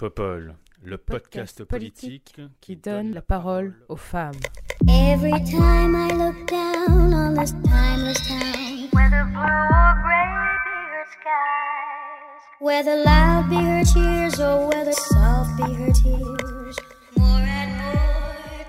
[0.00, 4.40] Popol, le podcast, politique, qui donne la parole aux femmes.
[4.88, 11.04] Every time I look down on this timeless town, whether blue or gray be her
[11.12, 16.76] skies, whether loud be her cheers or whether soft be her tears,
[17.18, 18.64] more and more,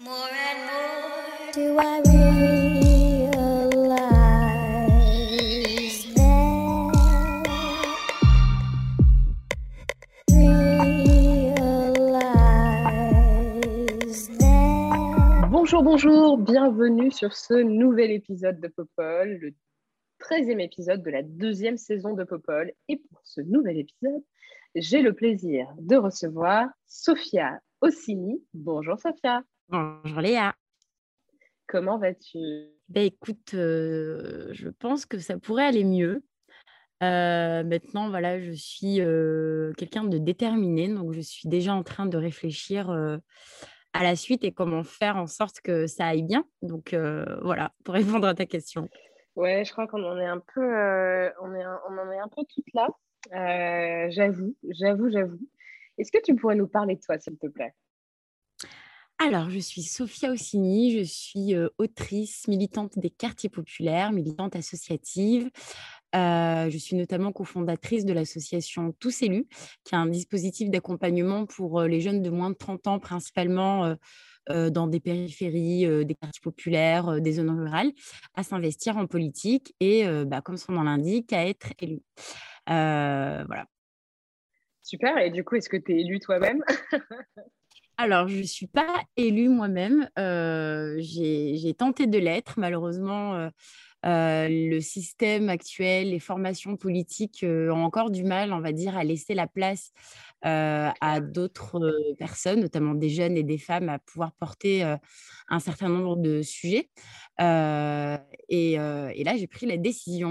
[0.00, 2.05] more and more, do I
[15.76, 19.54] Bonjour, bonjour, bienvenue sur ce nouvel épisode de Popol, le
[20.20, 22.72] 13e épisode de la deuxième saison de Popol.
[22.88, 24.22] Et pour ce nouvel épisode,
[24.74, 28.42] j'ai le plaisir de recevoir Sophia Ossini.
[28.54, 30.54] Bonjour Sophia, Bonjour Léa.
[31.66, 32.38] comment vas-tu?
[32.88, 36.24] Ben écoute, euh, je pense que ça pourrait aller mieux.
[37.02, 42.06] Euh, maintenant, voilà, je suis euh, quelqu'un de déterminé, donc je suis déjà en train
[42.06, 43.20] de réfléchir
[43.96, 46.44] à la suite et comment faire en sorte que ça aille bien.
[46.62, 48.88] Donc euh, voilà, pour répondre à ta question.
[49.34, 52.28] Ouais, je crois qu'on en est un peu, euh, on, est on en est un
[52.28, 52.88] peu toutes là.
[53.34, 55.38] Euh, j'avoue, j'avoue, j'avoue.
[55.98, 57.74] Est-ce que tu pourrais nous parler de toi, s'il te plaît?
[59.18, 65.50] Alors, je suis Sophia Ossini, je suis autrice, militante des quartiers populaires, militante associative.
[66.12, 69.46] Je suis notamment cofondatrice de l'association Tous Élus,
[69.84, 73.96] qui est un dispositif d'accompagnement pour les jeunes de moins de 30 ans, principalement
[74.48, 77.92] dans des périphéries, des quartiers populaires, des zones rurales,
[78.34, 82.02] à s'investir en politique et, bah, comme son nom l'indique, à être élu.
[82.66, 83.66] Voilà.
[84.82, 86.62] Super, et du coup, est-ce que tu es élue toi-même?
[87.98, 90.08] Alors, je ne suis pas élue moi-même.
[90.18, 92.54] euh, j'ai tenté de l'être.
[92.58, 93.48] Malheureusement, euh,
[94.04, 99.04] euh, le système actuel, les formations politiques ont encore du mal, on va dire, à
[99.04, 99.92] laisser la place
[100.42, 104.84] à d'autres personnes, notamment des jeunes et des femmes, à pouvoir porter
[105.48, 106.88] un certain nombre de sujets.
[108.52, 110.28] Euh, et, là, j'ai pris la décision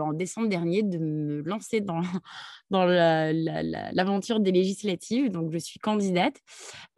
[0.00, 2.00] en décembre dernier de me lancer dans,
[2.70, 5.30] dans la- la- la- l'aventure des législatives.
[5.30, 6.36] Donc, je suis candidate.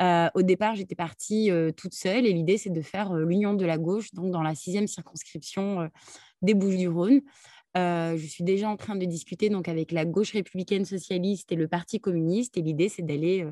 [0.03, 3.65] Euh, au départ, j'étais partie euh, toute seule et l'idée, c'est de faire l'union de
[3.65, 5.89] la gauche, donc dans la sixième circonscription
[6.43, 7.21] des Bouches-du-Rhône.
[7.77, 11.69] Je suis déjà en train de discuter donc avec la gauche républicaine socialiste et le
[11.69, 12.57] Parti communiste.
[12.57, 13.47] Et l'idée, c'est d'aller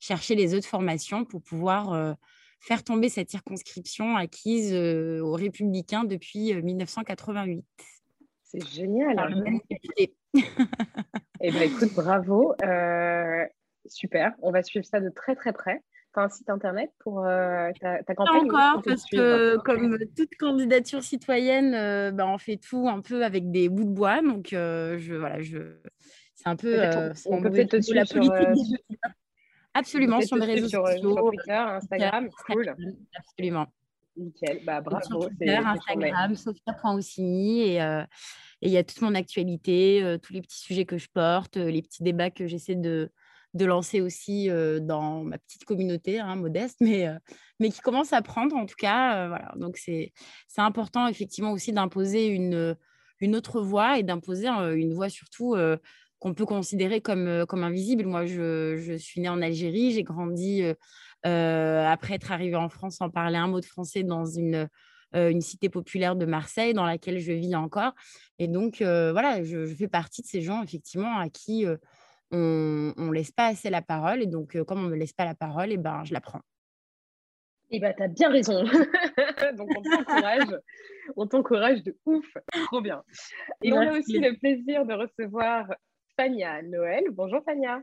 [0.00, 2.16] chercher les autres formations pour pouvoir
[2.60, 7.64] faire tomber cette circonscription acquise euh, aux républicains depuis euh, 1988.
[8.44, 9.60] C'est génial.
[9.70, 10.14] Député.
[11.40, 12.52] Eh bien, écoute, bravo.
[12.64, 13.44] Euh,
[13.86, 14.32] super.
[14.42, 15.82] On va suivre ça de très, très près.
[16.12, 19.56] Tu as un site internet pour euh, ta, ta Pas campagne est-ce encore, parce que
[19.58, 23.90] comme toute candidature citoyenne, euh, bah, on fait tout un peu avec des bouts de
[23.90, 24.20] bois.
[24.20, 25.76] Donc, euh, je, voilà, je...
[26.34, 26.74] c'est un peu.
[26.76, 28.96] On- euh, c'est on peut peut-être la suivre sur, politique euh, des outils.
[29.78, 31.12] Absolument, sur les réseaux sur, euh, sociaux.
[31.16, 32.28] sur Twitter, Instagram.
[32.46, 32.74] Cool.
[33.16, 33.66] Absolument.
[34.16, 34.60] Nickel.
[34.64, 35.22] Bah, Sur bravo.
[35.22, 35.56] c'est- Twitter.
[35.56, 37.60] Instagram, sophia.ossini.
[37.68, 38.02] Et euh,
[38.60, 41.56] et il y a toute mon actualité, euh, tous les petits sujets que je porte,
[41.56, 43.08] euh, les petits débats que j'essaie de,
[43.54, 44.48] de lancer aussi
[44.82, 47.06] dans ma petite communauté, hein, modeste, mais,
[47.60, 49.28] mais qui commence à prendre en tout cas.
[49.28, 49.52] voilà.
[49.56, 50.12] Donc c'est
[50.48, 52.76] c'est important effectivement aussi d'imposer une,
[53.20, 55.54] une autre voix et d'imposer une voix surtout
[56.18, 58.04] qu'on peut considérer comme, euh, comme invisible.
[58.06, 60.74] Moi, je, je suis née en Algérie, j'ai grandi euh,
[61.26, 64.68] euh, après être arrivée en France sans parler un mot de français dans une,
[65.16, 67.92] euh, une cité populaire de Marseille dans laquelle je vis encore.
[68.38, 71.66] Et donc, euh, voilà, je, je fais partie de ces gens, effectivement, à qui
[72.30, 74.22] on ne laisse pas assez la parole.
[74.22, 76.42] Et donc, comme on ne me laisse pas la parole, et ben, je la prends.
[77.70, 78.64] Eh ben, t'as bien raison.
[79.56, 80.56] Donc, on t'encourage.
[81.16, 82.24] on t'encourage de ouf.
[82.66, 83.02] Trop bien.
[83.62, 83.98] Et on a Merci.
[83.98, 85.66] aussi le plaisir de recevoir
[86.18, 87.04] Fania Noël.
[87.12, 87.80] Bonjour Fania.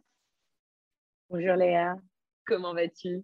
[1.29, 1.95] Bonjour Léa.
[2.45, 3.23] Comment vas-tu?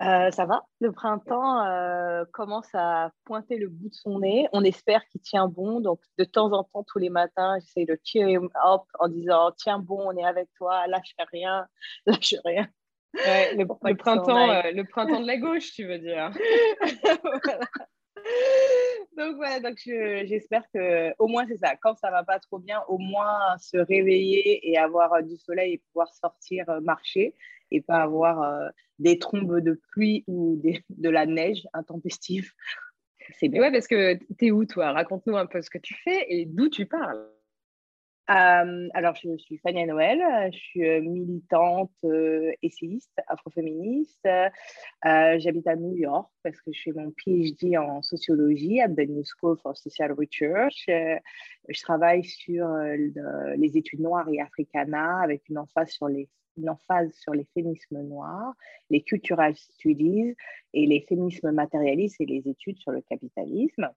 [0.00, 4.48] Euh, ça va Le printemps euh, commence à pointer le bout de son nez.
[4.54, 5.80] On espère qu'il tient bon.
[5.80, 9.52] Donc, de temps en temps, tous les matins, j'essaie de cheer him up en disant
[9.58, 11.66] Tiens bon, on est avec toi, lâche rien,
[12.06, 12.66] lâche rien.
[13.12, 13.66] Ouais, le,
[13.96, 16.30] printemps, euh, le printemps de la gauche, tu veux dire.
[17.44, 17.66] Voilà.
[19.16, 21.76] Donc, voilà, donc je- j'espère que, au moins, c'est ça.
[21.76, 25.74] Quand ça va pas trop bien, au moins se réveiller et avoir euh, du soleil
[25.74, 27.34] et pouvoir sortir euh, marcher
[27.70, 28.68] et pas avoir euh,
[28.98, 32.50] des trombes de pluie ou des- de la neige intempestive.
[33.38, 33.62] C'est bien.
[33.62, 34.92] ouais, parce que t'es où toi?
[34.92, 37.26] Raconte-nous un peu ce que tu fais et d'où tu parles.
[38.30, 44.26] Euh, alors, je, suis Fania Noël, je suis euh, militante, euh, essayiste, afroféministe.
[45.04, 49.22] J'habite à New York parce que je fais mon PhD en sociologie à the New
[49.24, 50.84] School for Social Research.
[50.86, 52.66] je travaille sur
[53.56, 58.00] les études noires et africanas avec une emphase sur les une emphase sur les féminismes
[58.02, 58.54] noirs,
[58.88, 60.36] les cultural studies
[60.72, 63.90] et les féminismes matérialistes et les études sur le capitalisme.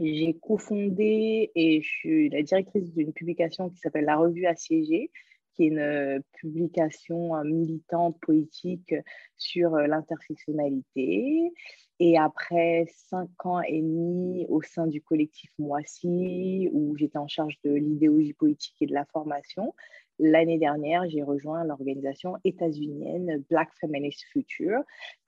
[0.00, 5.10] J'ai cofondé et je suis la directrice d'une publication qui s'appelle La Revue Assiégée,
[5.54, 8.94] qui est une euh, publication euh, militante politique
[9.36, 11.52] sur euh, l'intersectionnalité.
[12.00, 17.56] Et après cinq ans et demi au sein du collectif Moissy, où j'étais en charge
[17.62, 19.74] de l'idéologie politique et de la formation,
[20.18, 24.80] L'année dernière, j'ai rejoint l'organisation états-unienne Black Feminist Future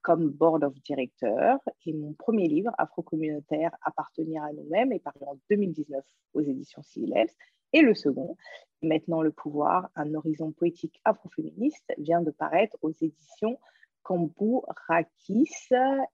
[0.03, 1.59] comme board of director.
[1.87, 6.05] Et mon premier livre, Afro-communautaire, Appartenir à nous-mêmes, est paru en 2019
[6.35, 7.27] aux éditions CILES.
[7.73, 8.37] Et le second,
[8.83, 13.59] Maintenant le pouvoir, un horizon poétique afroféministe, vient de paraître aux éditions
[14.03, 15.51] Kambu Rakis.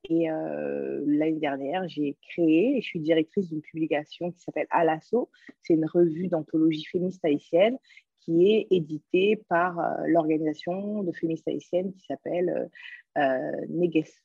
[0.08, 5.28] Et euh, l'année dernière, j'ai créé, et je suis directrice d'une publication qui s'appelle Alasso.
[5.62, 7.76] C'est une revue d'anthologie féministe haïtienne
[8.24, 12.70] qui est édité par euh, l'organisation de féministes haïtiennes qui s'appelle
[13.16, 14.22] euh, euh Neges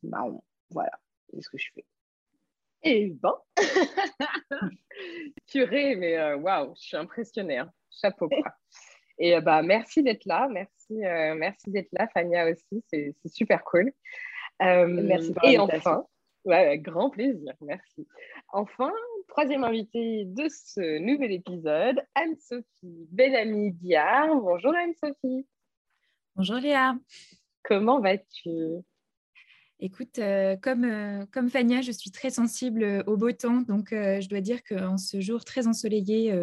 [0.69, 0.91] Voilà,
[1.29, 1.85] c'est ce que je fais.
[2.83, 3.15] Et
[5.47, 7.57] tu rêves, mais euh, waouh, je suis impressionnée.
[7.57, 7.71] Hein.
[7.89, 8.29] Chapeau.
[8.29, 8.53] Quoi.
[9.19, 10.47] Et bah, merci d'être là.
[10.47, 12.83] Merci, merci d'être là, Fania aussi.
[12.87, 13.91] C'est super cool.
[14.59, 16.05] merci pour Et enfin,
[16.45, 17.55] ouais, grand plaisir.
[17.61, 18.07] Merci.
[18.49, 18.93] Enfin,
[19.37, 24.35] troisième invitée de ce nouvel épisode, Anne-Sophie Bellamy Diard.
[24.41, 25.45] Bonjour Anne-Sophie.
[26.35, 26.97] Bonjour Léa.
[27.61, 28.81] Comment vas-tu?
[29.79, 34.19] Écoute, euh, comme, euh, comme Fania, je suis très sensible au beau temps, donc euh,
[34.21, 36.33] je dois dire qu'en ce jour très ensoleillé,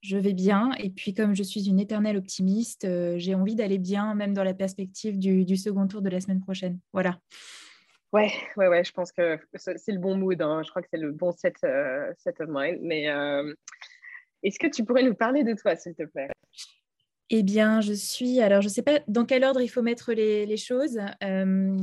[0.00, 0.72] je vais bien.
[0.80, 4.54] Et puis comme je suis une éternelle optimiste, j'ai envie d'aller bien, même dans la
[4.54, 6.80] perspective du, du second tour de la semaine prochaine.
[6.92, 7.20] Voilà.
[8.12, 10.40] Ouais, ouais, ouais, je pense que c'est le bon mood.
[10.42, 10.62] Hein.
[10.64, 12.78] Je crois que c'est le bon set, euh, set of mind.
[12.82, 13.54] Mais euh,
[14.42, 16.28] est-ce que tu pourrais nous parler de toi, s'il te plaît?
[17.32, 18.40] Eh bien, je suis.
[18.40, 20.98] Alors, je ne sais pas dans quel ordre il faut mettre les, choses.
[21.22, 21.76] Euh,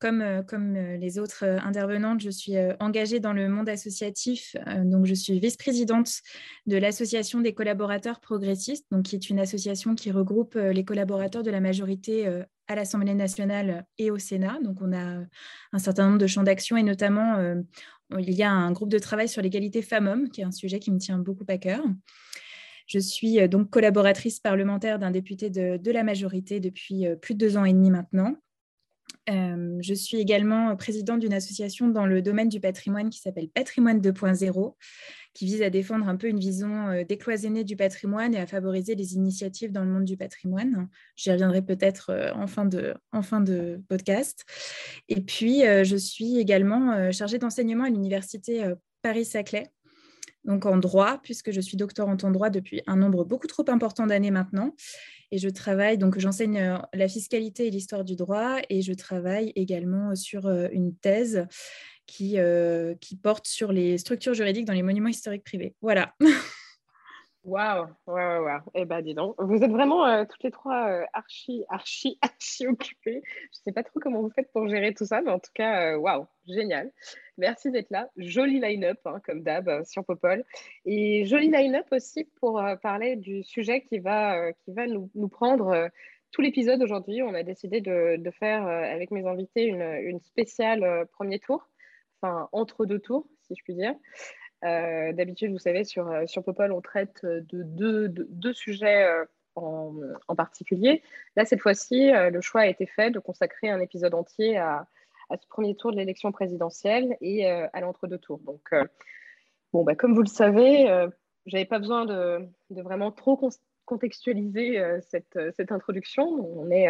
[0.00, 4.56] comme, comme les autres intervenantes, je suis engagée dans le monde associatif.
[4.82, 6.10] donc, je suis vice-présidente
[6.66, 11.52] de l'Association des collaborateurs progressistes, donc, qui est une association qui regroupe les collaborateurs de
[11.52, 14.58] la majorité à l'Assemblée nationale et au Sénat.
[14.62, 15.24] Donc, on a
[15.72, 17.36] un certain nombre de champs d'action et notamment,
[18.18, 20.90] il y a un groupe de travail sur l'égalité femmes-hommes, qui est un sujet qui
[20.90, 21.82] me tient beaucoup à cœur.
[22.88, 27.38] Je suis euh, donc collaboratrice parlementaire d'un député de, la majorité depuis euh, plus de
[27.38, 28.34] deux ans et demi maintenant.
[29.30, 34.00] Euh, je suis également présidente d'une association dans le domaine du patrimoine qui s'appelle Patrimoine
[34.00, 34.74] 2.0,
[35.38, 39.14] qui vise à défendre un peu une vision décloisonnée du patrimoine et à favoriser les
[39.14, 40.88] initiatives dans le monde du patrimoine.
[41.14, 44.44] J'y reviendrai peut-être en, fin de, en fin de podcast.
[45.08, 49.70] Et puis, je suis également chargée d'enseignement à l'université Paris-Saclay,
[50.44, 54.06] donc en droit, puisque je suis doctorante en droit depuis un nombre beaucoup trop important
[54.06, 54.74] d'années maintenant.
[55.30, 59.52] Et je travaille, donc j'enseigne euh, la fiscalité et l'histoire du droit, et je travaille
[59.56, 61.46] également sur euh, une thèse
[62.08, 65.76] qui, euh, qui porte sur les structures juridiques dans les monuments historiques privés.
[65.80, 66.14] Voilà.
[67.44, 68.60] Waouh, waouh, waouh.
[68.74, 72.66] Eh ben, dis donc, vous êtes vraiment euh, toutes les trois euh, archi, archi, archi
[72.66, 73.22] occupées.
[73.24, 75.52] Je ne sais pas trop comment vous faites pour gérer tout ça, mais en tout
[75.54, 76.92] cas, waouh, génial.
[77.38, 78.10] Merci d'être là.
[78.18, 80.44] Joli line-up, hein, comme d'hab, sur Popol.
[80.84, 85.88] Et joli line-up aussi pour parler du sujet qui va, qui va nous, nous prendre
[86.32, 87.22] tout l'épisode aujourd'hui.
[87.22, 91.66] On a décidé de, de faire avec mes invités une, une spéciale premier tour,
[92.20, 93.94] enfin, entre deux tours, si je puis dire.
[94.64, 99.24] Euh, d'habitude, vous savez, sur, euh, sur Popol, on traite de deux, deux, sujets euh,
[99.54, 99.94] en,
[100.26, 101.02] en, particulier.
[101.36, 104.86] Là, cette fois-ci, le choix a été fait de consacrer un épisode entier à,
[105.30, 108.40] à ce premier tour de l'élection présidentielle et à l'entre-deux tours.
[108.40, 108.70] Donc,
[109.72, 110.86] bon, bah, comme vous le savez,
[111.46, 113.50] je n'avais pas besoin de, de, vraiment trop
[113.84, 116.24] contextualiser cette, cette, introduction.
[116.24, 116.88] On est,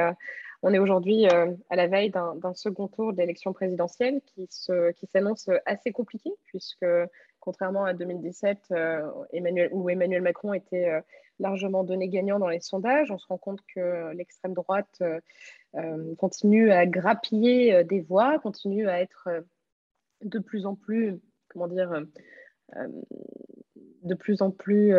[0.62, 5.92] on est aujourd'hui à la veille d'un second tour de l'élection présidentielle qui s'annonce assez
[5.92, 6.84] compliqué puisque
[7.48, 9.10] contrairement à 2017 euh,
[9.72, 11.00] où Emmanuel Macron était euh,
[11.38, 13.10] largement donné gagnant dans les sondages.
[13.10, 19.00] On se rend compte que l'extrême droite euh, continue à grappiller des voix, continue à
[19.00, 19.28] être
[20.22, 22.02] de plus en plus, comment dire,
[24.02, 24.92] de plus en plus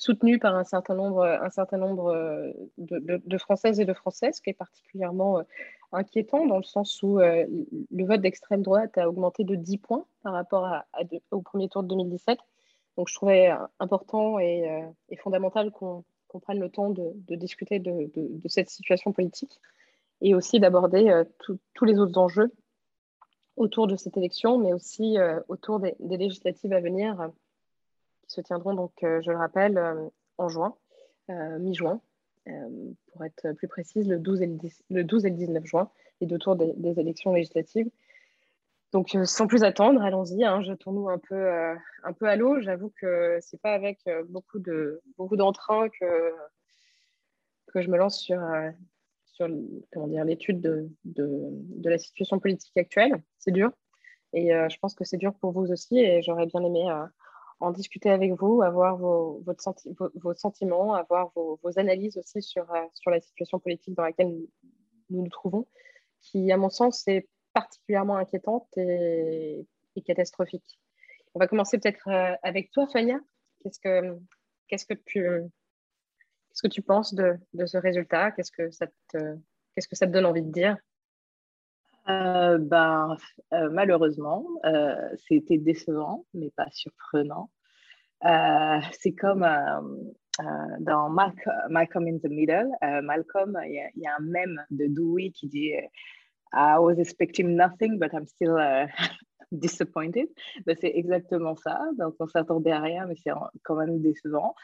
[0.00, 4.40] soutenu par un certain nombre, un certain nombre euh, de, Françaises et de Français, ce
[4.40, 5.42] qui est particulièrement euh,
[5.92, 7.44] inquiétant dans le sens où euh,
[7.90, 10.66] le vote d'extrême droite a augmenté de 10 points par rapport
[11.30, 12.38] au premier tour de 2017.
[12.96, 14.82] Donc je trouvais important et,
[15.18, 16.04] fondamental qu'on
[16.40, 18.10] prenne le temps de, discuter de,
[18.46, 19.60] cette situation politique
[20.22, 21.24] et aussi d'aborder
[21.74, 22.50] tous les autres enjeux
[23.56, 27.30] autour de cette élection, mais aussi autour des, législatives à venir
[28.30, 29.80] se tiendront, donc, je le rappelle,
[30.38, 30.74] en juin,
[31.28, 32.00] mi-juin,
[33.12, 34.58] pour être plus précise, le 12 et
[34.90, 37.90] le, 12 et le 19 juin, les deux tours des, élections législatives.
[38.92, 42.60] Donc, euh, sans plus attendre, allons-y, hein, jetons-nous un peu, euh, un peu à l'eau.
[42.60, 46.32] J'avoue que ce n'est pas avec euh, beaucoup, de, beaucoup d'entrain que,
[47.68, 48.40] que je me lance sur,
[49.26, 49.48] sur
[49.92, 53.22] comment dire, l'étude de, de, la situation politique actuelle.
[53.38, 53.70] C'est dur.
[54.32, 55.98] Et je pense que c'est dur pour vous aussi.
[55.98, 56.84] Et j'aurais bien aimé
[57.60, 59.44] en discuter avec vous, avoir vos,
[60.36, 64.48] sentiments, avoir vos, analyses aussi sur, sur la situation politique dans laquelle nous
[65.10, 65.66] nous, trouvons,
[66.20, 69.66] qui, à mon sens, est particulièrement inquiétante et,
[70.06, 70.80] catastrophique.
[71.34, 73.20] On va commencer peut-être euh, avec toi, Fania.
[73.62, 74.94] Qu'est-ce que,
[76.68, 78.30] tu, penses de, ce résultat?
[78.30, 80.78] Qu'est-ce qu'est-ce que ça te donne envie de dire?
[82.08, 83.16] Euh, ben,
[83.52, 84.46] euh, malheureusement,
[85.28, 87.50] c'était décevant, mais pas surprenant.
[88.92, 89.46] c'est comme
[90.80, 92.70] dans Malcolm in the Middle.
[93.02, 95.72] Malcolm, il y, a un mème de Dewey qui dit
[96.52, 98.56] I was expecting nothing, but I'm still
[99.52, 100.28] disappointed.
[100.66, 101.80] Ben, c'est exactement ça.
[101.98, 104.54] Donc, on s'attendait à rien, mais c'est quand même décevant.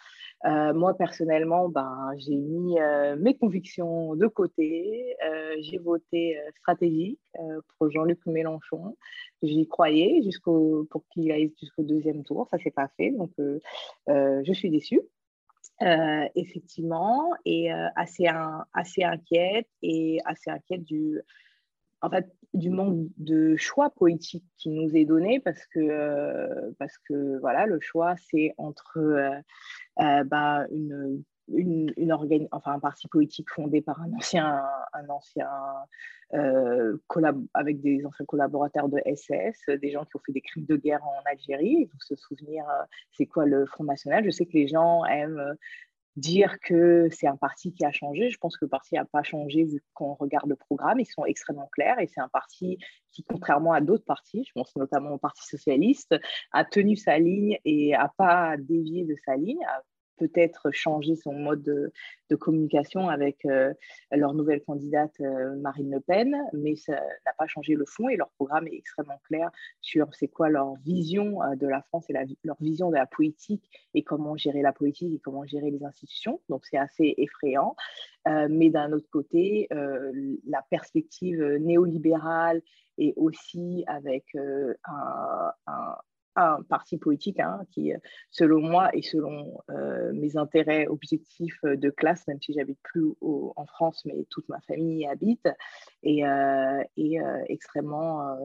[0.44, 5.16] Euh, moi, personnellement, ben, j'ai mis euh, mes convictions de côté.
[5.24, 7.20] Euh, j'ai voté stratégique
[7.78, 8.96] pour Jean-Luc Mélenchon.
[9.42, 12.48] J'y croyais jusqu'au, pour qu'il aille jusqu'au deuxième tour.
[12.50, 13.30] Ça ne s'est pas fait, donc
[14.08, 15.00] je suis déçue.
[16.34, 18.26] effectivement, et assez,
[18.72, 21.20] assez inquiète et assez inquiète du,
[22.02, 26.96] en fait, du manque de choix politique qui nous est donné parce que, euh, parce
[26.98, 29.30] que voilà, le choix, c'est entre euh,
[30.00, 35.48] euh, bah, une, une, enfin, un parti politique fondé par un ancien, un ancien
[37.54, 41.04] avec des anciens collaborateurs de SS, des gens qui ont fait des crimes de guerre
[41.04, 41.76] en Algérie.
[41.82, 42.64] Il faut se souvenir,
[43.12, 44.24] c'est quoi le Front National?
[44.24, 45.54] Je sais que les gens aiment
[46.16, 48.30] dire que c'est un parti qui a changé.
[48.30, 50.98] Je pense que le parti n'a pas changé vu qu'on regarde le programme.
[51.00, 52.78] Ils sont extrêmement clairs et c'est un parti
[53.12, 56.14] qui, contrairement à d'autres partis, je pense notamment au Parti socialiste,
[56.52, 59.64] a tenu sa ligne et n'a pas dévié de sa ligne,
[60.16, 61.92] peut-être changer son mode de,
[62.36, 63.72] communication avec euh,
[64.12, 68.16] leur nouvelle candidate euh, Marine Le Pen, mais ça n'a pas changé le fond et
[68.16, 72.14] leur programme est extrêmement clair sur c'est quoi leur vision euh, de la France et
[72.44, 76.40] leur vision de la politique et comment gérer la politique et comment gérer les institutions.
[76.48, 77.76] Donc c'est assez effrayant.
[78.26, 82.60] mais d'un autre côté, la perspective néolibérale
[82.98, 84.24] et aussi avec
[84.84, 85.96] un un
[86.68, 87.92] parti politique hein, qui,
[88.30, 93.66] selon moi et selon euh, mes intérêts objectifs de classe, même si j'habite plus en
[93.66, 95.48] France, mais toute ma famille y habite,
[96.02, 98.36] est, euh, euh, extrêmement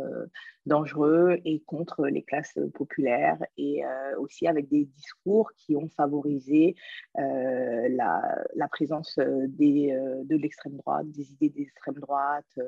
[0.65, 3.83] dangereux et contre les classes populaires et
[4.17, 6.75] aussi avec des discours qui ont favorisé
[7.15, 12.59] la, présence de l'extrême droite, des idées d'extrême droite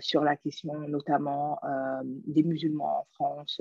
[0.00, 1.58] sur la question notamment
[2.04, 3.60] des musulmans en France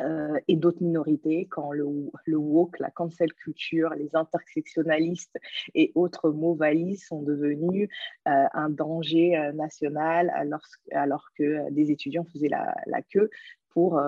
[0.00, 1.86] euh, et d'autres minorités, quand le,
[2.24, 5.38] le, woke, la cancel culture, les intersectionnalistes
[5.74, 7.88] et autres mots valises sont devenus
[8.26, 13.30] euh, un danger euh, national alors, alors, que des étudiants faisaient la, la queue
[13.70, 14.00] pour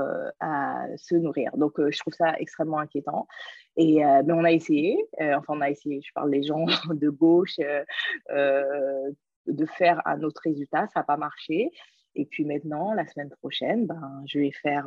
[0.97, 1.57] se nourrir.
[1.57, 3.27] Donc, je trouve ça extrêmement inquiétant.
[3.77, 7.57] Et mais on a essayé, enfin, on a essayé, je parle des gens de gauche,
[8.29, 11.73] de faire un autre résultat, ça n'a pas marché.
[12.15, 14.87] Et puis maintenant, la semaine prochaine, ben, je vais faire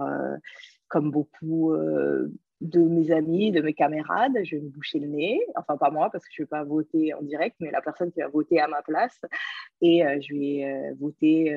[0.89, 2.31] comme beaucoup euh,
[2.62, 6.10] de mes amis, de mes camarades, je vais me boucher le nez, enfin pas moi
[6.12, 8.60] parce que je ne vais pas voter en direct, mais la personne qui va voter
[8.60, 9.22] à ma place,
[9.81, 11.55] et euh, je vais euh, voter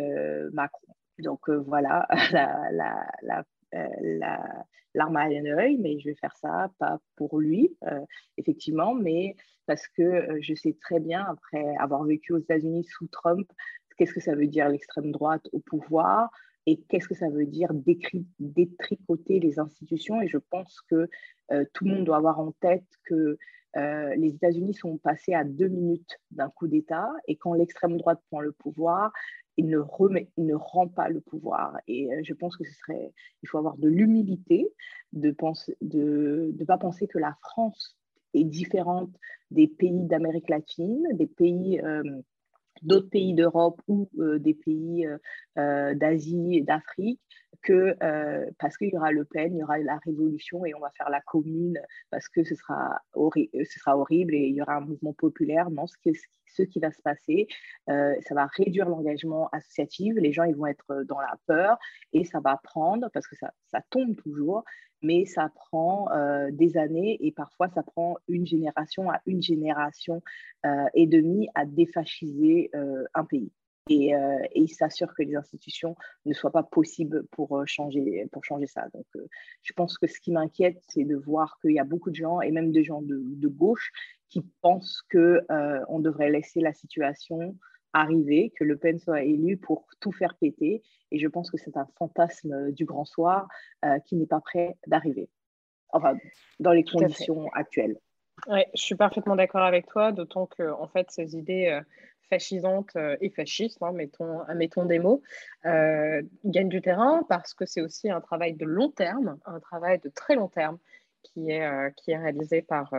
[0.52, 0.94] Macron.
[1.18, 7.40] Donc voilà, la, la, la, l'arme à l'œil, mais je vais faire ça pas pour
[7.40, 7.76] lui,
[8.36, 9.34] effectivement, mais
[9.66, 13.50] parce que je sais très bien, après avoir vécu aux États-Unis sous Trump,
[13.96, 16.30] qu'est-ce que ça veut dire l'extrême droite au pouvoir,
[16.66, 17.72] et qu'est-ce que ça veut dire
[18.38, 20.20] détricoter les institutions?
[20.22, 21.08] Et je pense que
[21.50, 23.36] euh, tout le monde doit avoir en tête que
[23.76, 28.20] euh, les États-Unis sont passés à deux minutes d'un coup d'État et quand l'extrême droite
[28.30, 29.12] prend le pouvoir,
[29.56, 31.78] il ne, rend pas le pouvoir.
[31.86, 34.68] Et euh, je pense que ce serait, il faut avoir de l'humilité
[35.12, 37.98] de ne pas penser que la France
[38.34, 39.10] est différente
[39.50, 41.80] des pays d'Amérique latine, des pays
[42.82, 45.06] d'autres pays d'Europe ou des pays
[45.56, 47.20] d'Asie et d'Afrique
[47.62, 47.96] que
[48.58, 51.10] parce qu'il y aura Le Pen, il y aura la révolution et on va faire
[51.10, 51.80] la commune
[52.10, 55.70] parce que ce sera, sera horrible et il y aura un mouvement populaire.
[55.70, 57.46] Non, ce, qui va se passer,
[57.86, 61.78] ça va réduire l'engagement associatif, les gens ils vont être dans la peur
[62.12, 64.64] et ça va prendre, parce que ça tombe toujours,
[65.02, 66.08] mais ça prend
[66.50, 70.22] des années et parfois ça prend une génération à une génération
[70.94, 72.70] et demie à défasciser
[73.14, 73.52] un pays
[73.92, 78.26] et, euh, et il s'assure que les institutions ne soient pas possibles pour, euh, changer,
[78.32, 78.88] pour changer ça.
[78.94, 79.26] Donc, euh,
[79.62, 82.40] je pense que ce qui m'inquiète, c'est de voir qu'il y a beaucoup de gens,
[82.40, 83.92] et même des gens de, de gauche,
[84.28, 87.56] qui pensent qu'on devrait laisser la situation
[87.92, 90.82] arriver, que Le Pen soit élu pour tout faire péter.
[91.10, 93.46] Et je pense que c'est un fantasme du grand soir
[94.06, 95.28] qui n'est pas prêt d'arriver,
[95.90, 96.16] enfin,
[96.58, 97.98] dans les conditions actuelles.
[98.48, 101.78] Oui, je suis parfaitement d'accord avec toi, d'autant que en fait, ces idées
[102.32, 105.20] fascisante euh, et fasciste, hein, mettons, des mots,
[105.66, 109.98] euh, gagne du terrain parce que c'est aussi un travail de long terme, un travail
[109.98, 110.78] de très long terme
[111.22, 112.90] qui est, euh, réalisé par,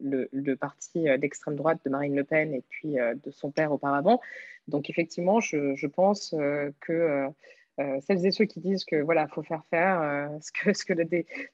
[0.00, 4.20] le, parti d'extrême droite de Marine Le Pen et puis de son père auparavant.
[4.66, 6.34] Donc effectivement, je, pense
[6.80, 7.28] que
[8.02, 11.04] celles et ceux qui disent que voilà, faut faire faire ce, que la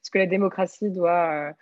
[0.01, 1.53] ce que la démocratie doit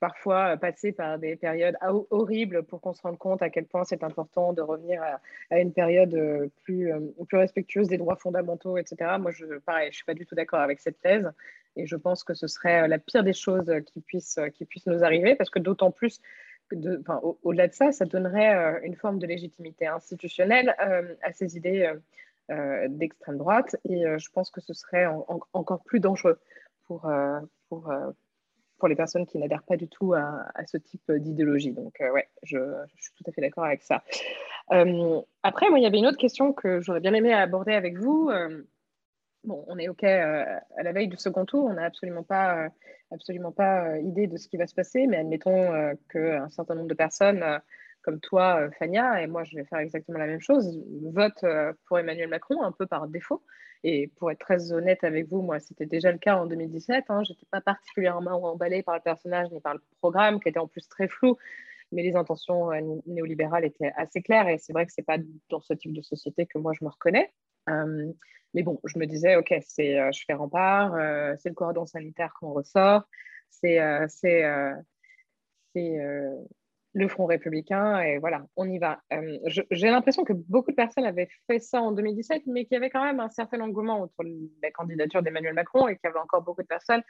[0.00, 1.76] parfois euh, passer par des périodes
[2.10, 5.02] horribles pour qu'on se rende compte à quel point c'est important de revenir
[5.50, 9.16] à, une période euh, plus, euh, plus respectueuse des droits fondamentaux, etc.
[9.18, 11.30] Moi, je, pareil, je ne suis pas du tout d'accord avec cette thèse
[11.76, 15.04] et je pense que ce serait la pire des choses qui puissent, qui puissent nous
[15.04, 16.20] arriver parce que d'autant plus
[16.72, 17.02] de,
[17.42, 20.74] au-delà de ça, ça donnerait une forme de légitimité institutionnelle
[21.22, 21.92] à ces idées
[22.88, 25.06] d'extrême droite et je pense que ce serait
[25.52, 26.40] encore plus dangereux
[26.86, 27.08] pour,
[27.68, 27.92] pour,
[28.78, 31.72] pour les personnes qui n'adhèrent pas du tout à, ce type d'idéologie.
[31.72, 32.58] Donc, euh, ouais, je,
[32.98, 34.02] suis tout à fait d'accord avec ça.
[34.72, 37.98] Euh, après, moi, il y avait une autre question que j'aurais bien aimé aborder avec
[37.98, 38.28] vous.
[38.30, 38.62] Euh,
[39.44, 42.68] bon, on est OK à la veille du second tour, on n'a absolument pas,
[43.10, 46.94] absolument pas idée de ce qui va se passer, mais admettons qu'un certain nombre de
[46.94, 47.44] personnes
[48.06, 50.82] comme toi, Fania, et moi je vais faire exactement la même chose,
[51.12, 51.44] votent
[51.86, 53.42] pour Emmanuel Macron un peu par défaut.
[53.88, 57.04] Et pour être très honnête avec vous, moi, c'était déjà le cas en 2017.
[57.08, 57.22] Hein.
[57.22, 60.66] Je n'étais pas particulièrement emballée par le personnage ni par le programme, qui était en
[60.66, 61.36] plus très flou.
[61.92, 64.48] Mais les intentions euh, néolibérales étaient assez claires.
[64.48, 65.18] Et c'est vrai que ce n'est pas
[65.50, 67.32] dans ce type de société que moi, je me reconnais.
[67.68, 68.12] Euh,
[68.54, 70.92] mais bon, je me disais, OK, c'est, euh, je fais rempart,
[71.38, 73.02] c'est le cordon sanitaire qu'on ressort,
[73.50, 74.42] c'est, c'est
[76.96, 79.02] le Front républicain, et voilà, on y va.
[79.12, 79.38] Euh,
[79.70, 82.88] j'ai l'impression que beaucoup de personnes avaient fait ça en 2017, mais qu'il y avait
[82.88, 86.18] quand même un certain engouement autour de la candidature d'Emmanuel Macron et qu'il y avait
[86.18, 87.02] encore beaucoup de personnes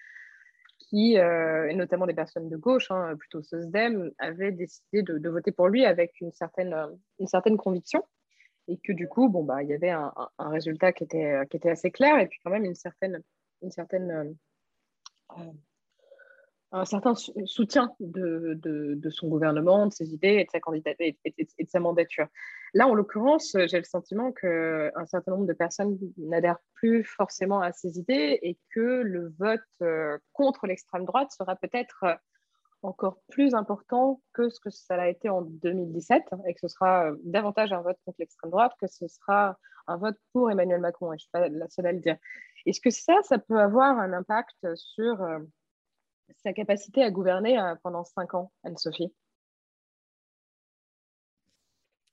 [0.81, 5.53] qui, euh, et notamment des personnes de gauche, hein, plutôt SOSDEM, avaient décidé de, voter
[5.53, 6.88] pour lui avec une certaine, euh,
[7.20, 8.03] une certaine conviction.
[8.66, 11.70] Et que du coup, bon, bah, il y avait un, résultat qui était, qui était
[11.70, 13.22] assez clair et puis quand même une certaine,
[13.62, 14.37] une certaine
[16.72, 22.26] un certain soutien de, son gouvernement, de ses idées et de sa candidature mandature.
[22.74, 27.72] Là, en l'occurrence, j'ai le sentiment qu'un certain nombre de personnes n'adhèrent plus forcément à
[27.72, 32.14] ces idées et que le vote euh, contre l'extrême droite sera peut-être euh,
[32.83, 37.07] encore plus important que ce que ça a été en 2017 et que ce sera
[37.07, 41.09] euh, davantage un vote contre l'extrême droite que ce sera un vote pour Emmanuel Macron.
[41.11, 42.16] Je ne suis pas la seule à le dire.
[42.66, 45.24] Est-ce que ça, ça peut avoir un impact sur
[46.42, 49.12] sa capacité à gouverner euh, pendant cinq ans, Anne-Sophie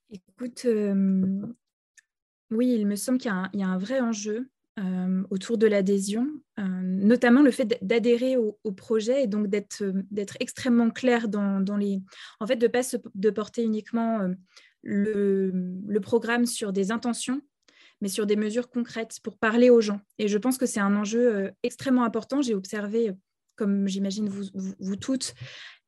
[0.09, 1.41] Écoute, euh,
[2.51, 4.49] oui, il me semble qu'il y, a un vrai enjeu
[4.79, 11.29] euh, autour de l'adhésion, notamment le fait d'adhérer au, projet et donc d'être extrêmement clair
[11.29, 11.99] dans, les...
[12.39, 12.81] En fait, de ne pas
[13.15, 14.19] de porter uniquement
[14.83, 15.51] le,
[15.87, 17.41] le, programme sur des intentions,
[17.99, 20.01] mais sur des mesures concrètes pour parler aux gens.
[20.19, 22.43] Et je pense que c'est un enjeu extrêmement important.
[22.43, 23.15] J'ai observé
[23.55, 25.33] comme j'imagine vous, toutes,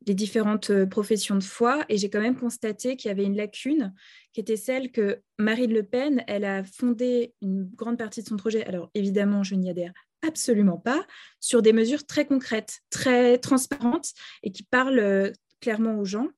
[0.07, 1.83] les différentes euh, professions de foi.
[1.89, 3.93] Et j'ai quand même constaté qu'il y avait une lacune
[4.33, 8.37] qui était celle que Marine Le Pen, elle a fondé une grande partie de son
[8.37, 8.65] projet.
[8.65, 9.93] Alors évidemment, je n'y adhère
[10.25, 11.05] absolument pas,
[11.39, 16.29] sur des mesures très concrètes, très transparentes et qui parlent euh, clairement aux gens.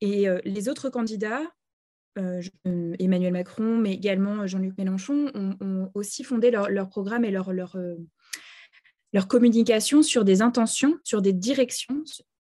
[0.00, 1.42] Et euh, les autres candidats,
[2.66, 7.74] Emmanuel Macron, mais également Jean-Luc Mélenchon, ont, aussi fondé leur, leur programme et leur, leur,
[9.12, 12.02] leur communication sur des intentions, sur des directions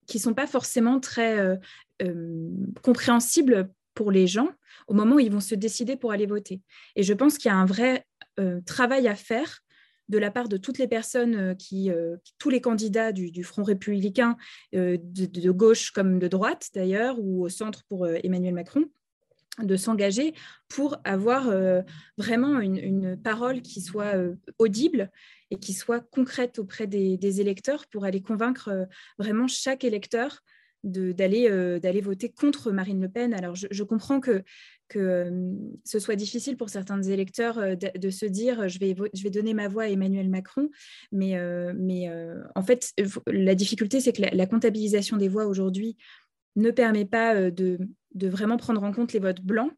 [0.06, 1.56] qui ne sont pas forcément très euh,
[2.02, 2.48] euh,
[2.82, 4.48] compréhensibles pour les gens
[4.88, 6.60] au moment où ils vont se décider pour aller voter.
[6.96, 8.06] Et je pense qu'il y a un vrai
[8.40, 9.60] euh, travail à faire
[10.08, 11.90] de la part de toutes les personnes qui,
[12.38, 14.36] tous les candidats du, Front républicain,
[14.74, 18.84] de, gauche comme de droite d'ailleurs, ou au centre pour Emmanuel Macron,
[19.62, 20.34] de s'engager
[20.68, 21.52] pour avoir
[22.18, 24.14] vraiment une, parole qui soit
[24.58, 25.10] audible
[25.50, 28.88] et qui soit concrète auprès des, électeurs pour aller convaincre
[29.18, 30.40] vraiment chaque électeur
[30.84, 33.32] d'aller voter contre Marine Le Pen.
[33.34, 34.42] Alors, je, comprends que,
[34.88, 35.30] que
[35.84, 39.68] ce soit difficile pour certains électeurs de, se dire je vais, je vais donner ma
[39.68, 40.68] voix à Emmanuel Macron,
[41.12, 41.36] mais,
[41.74, 42.10] mais
[42.54, 42.92] en fait,
[43.26, 45.96] la difficulté, c'est que la, comptabilisation des voix aujourd'hui
[46.56, 47.78] ne permet pas de,
[48.14, 49.72] de, vraiment prendre en compte les votes blancs.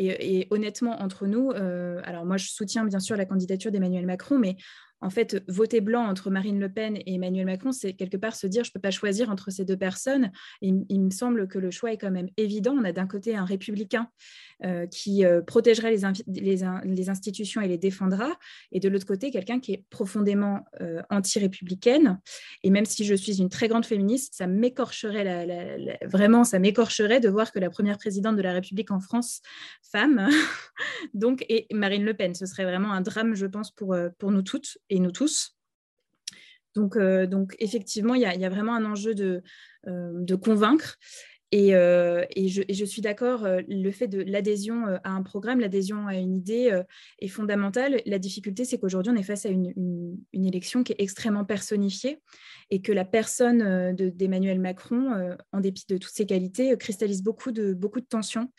[0.00, 4.56] Et, honnêtement, entre nous, alors moi, je soutiens bien sûr la candidature d'Emmanuel Macron, mais
[5.00, 8.46] en fait, voter blanc entre Marine Le Pen et Emmanuel Macron, c'est quelque part se
[8.46, 10.30] dire je ne peux pas choisir entre ces deux personnes.
[10.60, 12.74] il, me semble que le choix est quand même évident.
[12.78, 14.08] On a d'un côté un républicain
[14.64, 18.36] euh, qui euh, protégerait les, institutions et les défendra,
[18.72, 22.18] et de l'autre côté, quelqu'un qui est profondément euh, anti-républicaine.
[22.64, 27.28] Et même si je suis une très grande féministe, ça m'écorcherait, vraiment, ça m'écorcherait de
[27.28, 29.42] voir que la première présidente de la République en France,
[29.92, 30.28] femme,
[31.14, 32.34] donc, et Marine Le Pen.
[32.34, 35.56] Ce serait vraiment un drame, je pense, pour, pour nous toutes et nous tous.
[36.74, 39.42] Donc, donc effectivement, il y, a vraiment un enjeu de,
[39.86, 40.96] de convaincre.
[41.50, 46.14] Et, et, je, je, suis d'accord, le fait de l'adhésion à un programme, l'adhésion à
[46.14, 46.82] une idée
[47.20, 48.02] est fondamentale.
[48.04, 49.72] La difficulté, c'est qu'aujourd'hui, on est face à une,
[50.32, 52.18] une, élection qui est extrêmement personnifiée
[52.70, 57.72] et que la personne d'Emmanuel Macron, en dépit de toutes ses qualités, cristallise beaucoup de,
[57.72, 58.52] beaucoup de tensions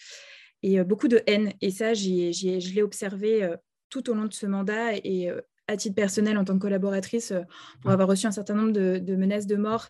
[0.63, 1.53] et beaucoup de haine.
[1.61, 3.47] Et ça, je l'ai observé
[3.89, 5.31] tout au long de ce mandat et
[5.69, 7.41] à titre personnel, en tant que collaboratrice, euh,
[7.81, 9.87] pour avoir reçu un certain nombre de, menaces de mort,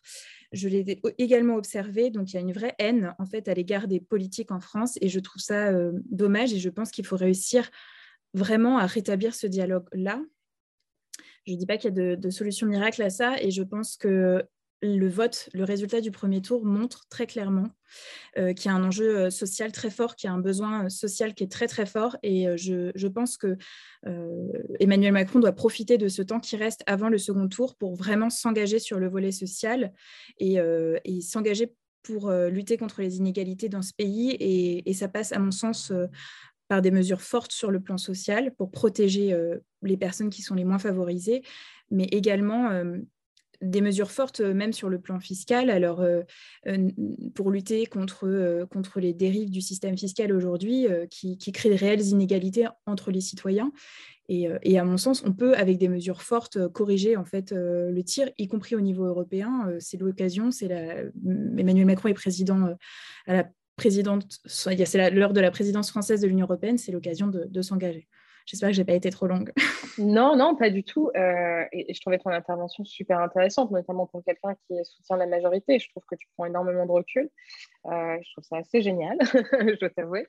[0.51, 2.09] je l'ai également observé.
[2.09, 4.97] Donc, il y a une vraie haine, en fait, à l'égard des politiques en France.
[5.01, 6.53] Et je trouve ça euh, dommage.
[6.53, 7.69] Et je pense qu'il faut réussir
[8.33, 10.21] vraiment à rétablir ce dialogue-là.
[11.47, 13.41] Je ne dis pas qu'il y a de, de, solution miracle à ça.
[13.41, 14.43] Et je pense que
[14.81, 17.67] le vote, le résultat du premier tour montre très clairement
[18.37, 20.85] euh, qu'il y a un enjeu euh, social très fort, qu'il y a un besoin
[20.85, 22.15] euh, social qui est très très fort.
[22.23, 23.57] Et je, pense que
[24.79, 28.29] Emmanuel Macron doit profiter de ce temps qui reste avant le second tour pour vraiment
[28.29, 29.91] s'engager sur le volet social
[30.37, 30.59] et,
[31.21, 34.31] s'engager pour lutter contre les inégalités dans ce pays.
[34.39, 35.91] Et, et ça passe, à mon sens,
[36.67, 39.35] par des mesures fortes sur le plan social pour protéger
[39.81, 41.41] les personnes qui sont les moins favorisées,
[41.89, 42.69] mais également
[43.62, 45.69] des mesures fortes, euh, même sur le plan fiscal.
[45.69, 46.22] Alors, euh,
[46.67, 46.89] euh,
[47.36, 52.08] pour lutter contre, contre les dérives du système fiscal aujourd'hui, qui, qui créent de réelles
[52.08, 53.72] inégalités entre les citoyens.
[54.32, 58.30] Et, à mon sens, on peut, avec des mesures fortes, corriger en fait le tir,
[58.38, 59.74] y compris au niveau européen.
[59.80, 60.52] C'est l'occasion.
[60.52, 60.69] C'est.
[61.58, 62.76] Emmanuel Macron est président
[63.26, 64.39] à la présidente.
[64.45, 66.78] C'est l'heure de la présidence française de l'Union européenne.
[66.78, 68.08] C'est l'occasion de s'engager.
[68.49, 69.53] J'espère que je n'ai pas été trop longue.
[69.99, 71.12] non, non, pas du tout.
[71.15, 75.77] Euh, et, je trouvais ton intervention super intéressante, notamment pour quelqu'un qui soutient la majorité.
[75.77, 77.29] Je trouve que tu prends énormément de recul.
[77.85, 80.25] Euh, je trouve ça assez génial, je dois t'avouer.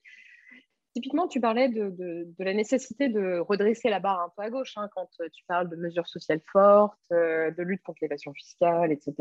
[0.93, 4.91] Typiquement, tu parlais de, la nécessité de redresser la barre un peu à gauche hein,
[4.95, 9.15] quand tu parles de mesures sociales fortes, euh, de lutte contre l'évasion fiscale, etc.,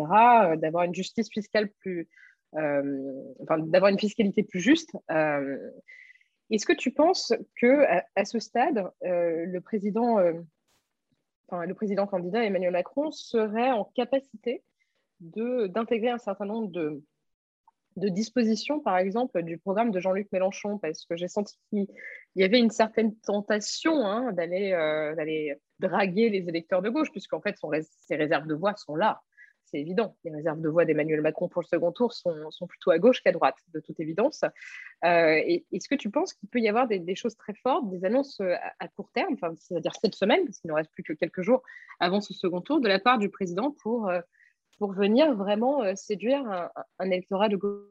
[0.58, 2.10] d'avoir une justice fiscale plus.
[2.52, 4.92] enfin, d'avoir une fiscalité plus juste.
[6.50, 7.86] Est-ce que tu penses que
[8.16, 10.34] à, ce stade, euh, le président, euh,
[11.52, 14.64] le président candidat Emmanuel Macron serait en capacité
[15.20, 17.02] d'intégrer un certain nombre de,
[17.96, 21.88] dispositions, par exemple, du programme de Jean-Luc Mélenchon, parce que j'ai senti qu'il
[22.36, 27.42] y avait une certaine tentation hein, d'aller euh, d'aller draguer les électeurs de gauche, puisqu'en
[27.42, 27.58] fait,
[28.08, 29.22] ses réserves de voix sont là
[29.70, 30.16] c'est évident.
[30.24, 33.32] Les réserves de voix d'Emmanuel Macron pour le second tour sont, plutôt à gauche qu'à
[33.32, 34.44] droite, de toute évidence.
[35.06, 38.40] Euh, Est-ce que tu penses qu'il peut y avoir des, choses très fortes, des annonces
[38.42, 41.64] euh, à, court terme, c'est-à-dire cette semaine, parce qu'il ne reste plus que quelques jours
[42.00, 44.22] avant ce second tour, de la part du président pour, euh,
[44.78, 47.86] pour venir vraiment séduire un, un électorat de gauche?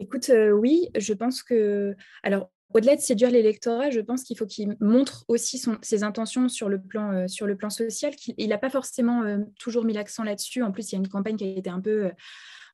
[0.00, 1.96] Écoute, oui, je pense que.
[2.22, 6.68] Alors, au-delà de séduire l'électorat, je pense qu'il faut qu'il montre aussi ses intentions sur
[6.68, 8.12] le plan, euh, social.
[8.36, 10.62] il n'a pas forcément euh, toujours mis l'accent là-dessus.
[10.62, 12.10] En plus, il y a une campagne qui a été un peu, euh,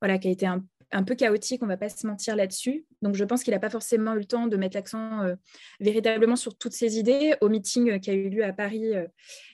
[0.00, 0.58] voilà, qui a
[0.92, 2.84] un, peu chaotique, on ne va pas se mentir là-dessus.
[3.02, 5.22] Donc, je pense qu'il n'a pas forcément eu le temps de mettre l'accent
[5.80, 7.34] véritablement sur toutes ces idées.
[7.40, 8.92] Au meeting qui a eu lieu à Paris,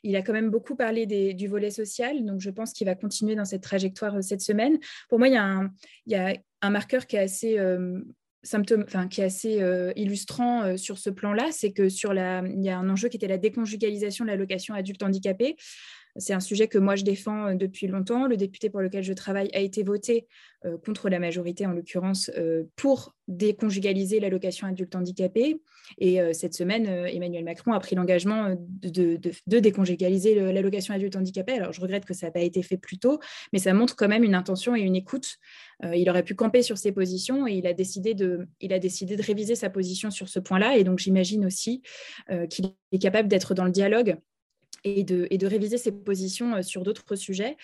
[0.03, 2.27] il a quand même beaucoup parlé du volet social.
[2.27, 4.79] Donc, je pense qu'il va continuer dans cette trajectoire cette semaine.
[5.09, 5.35] Pour moi, il
[6.07, 7.59] y a un marqueur qui est assez
[8.43, 12.63] symptôme, qui est assez euh, illustrant euh, sur ce plan-là, c'est que sur la, il
[12.63, 15.57] y a un enjeu qui était la déconjugalisation de l'allocation adulte handicapé.
[16.17, 18.27] C'est un sujet que moi je défends euh, depuis longtemps.
[18.27, 20.27] Le député pour lequel je travaille a été voté
[20.65, 25.61] euh, contre la majorité, en l'occurrence, euh, pour déconjugaliser l'allocation adulte handicapé.
[25.99, 31.53] Et cette semaine, Emmanuel Macron a pris l'engagement de, déconjugaliser l'allocation adulte handicapé.
[31.53, 33.21] Alors je regrette que ça n'a pas été fait plus tôt,
[33.53, 35.37] mais ça montre quand même une intention et une écoute.
[35.95, 39.15] il aurait pu camper sur ses positions et il a décidé de, il a décidé
[39.15, 40.77] de réviser sa position sur ce point-là.
[40.77, 41.83] Et donc j'imagine aussi
[42.49, 44.17] qu'il est capable d'être dans le dialogue
[44.85, 47.57] et de, réviser ses positions euh, sur d'autres sujets.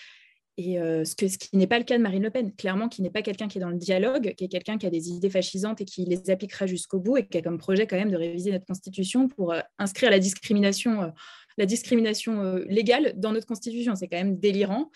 [0.59, 3.11] Et euh, ce qui n'est pas le cas de Marine Le Pen, clairement, qui n'est
[3.11, 5.83] pas quelqu'un qui est dans le dialogue, qui est quelqu'un qui a des idées fascisantes
[5.83, 8.52] et qui les appliquera jusqu'au bout et qui a comme projet quand même de réviser
[8.52, 11.12] notre constitution pour euh, inscrire la discrimination,
[11.59, 13.94] la discrimination légale dans notre constitution.
[13.96, 14.90] C'est quand même délirant.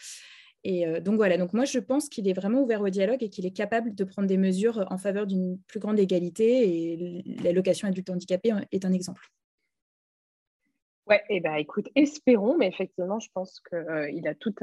[0.62, 3.46] Et donc voilà, donc moi je pense qu'il est vraiment ouvert au dialogue et qu'il
[3.46, 8.10] est capable de prendre des mesures en faveur d'une plus grande égalité et l'allocation adulte
[8.10, 9.30] handicapé est un exemple.
[11.10, 14.54] Ouais, et eh ben, écoute, espérons, mais effectivement, je pense qu'il euh, a tout,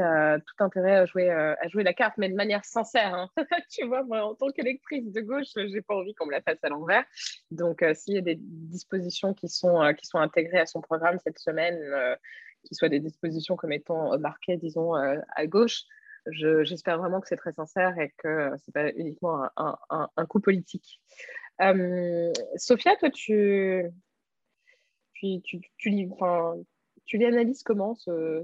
[0.59, 3.13] intérêt à jouer, euh, à jouer la carte, mais de manière sincère.
[3.13, 3.29] Hein.
[3.69, 6.63] tu vois, moi, en tant qu'électrice de gauche, j'ai pas envie qu'on me la fasse
[6.63, 7.03] à l'envers.
[7.51, 9.81] Donc, euh, s'il y a des dispositions qui sont,
[10.13, 11.77] intégrées à son programme cette semaine,
[12.63, 15.81] qui soient des dispositions comme étant marquées, disons, à gauche,
[16.27, 20.39] j'espère vraiment que c'est très sincère et que c'est pas uniquement un, un, un coup
[20.39, 21.01] politique.
[22.55, 23.91] Sophia, toi, tu,
[25.19, 26.55] tu, tu, tu, enfin,
[27.05, 28.43] tu analyses comment ce,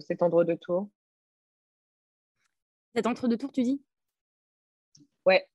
[0.00, 0.88] cet entre deux tours
[2.94, 3.82] Cet entre deux tours, tu dis?
[5.24, 5.46] Ouais.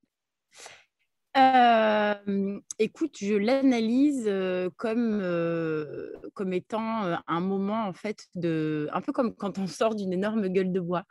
[1.38, 9.00] Euh, écoute, je l'analyse euh, comme, euh, comme étant un moment en fait de, un
[9.00, 11.04] peu comme quand on sort d'une énorme gueule de bois,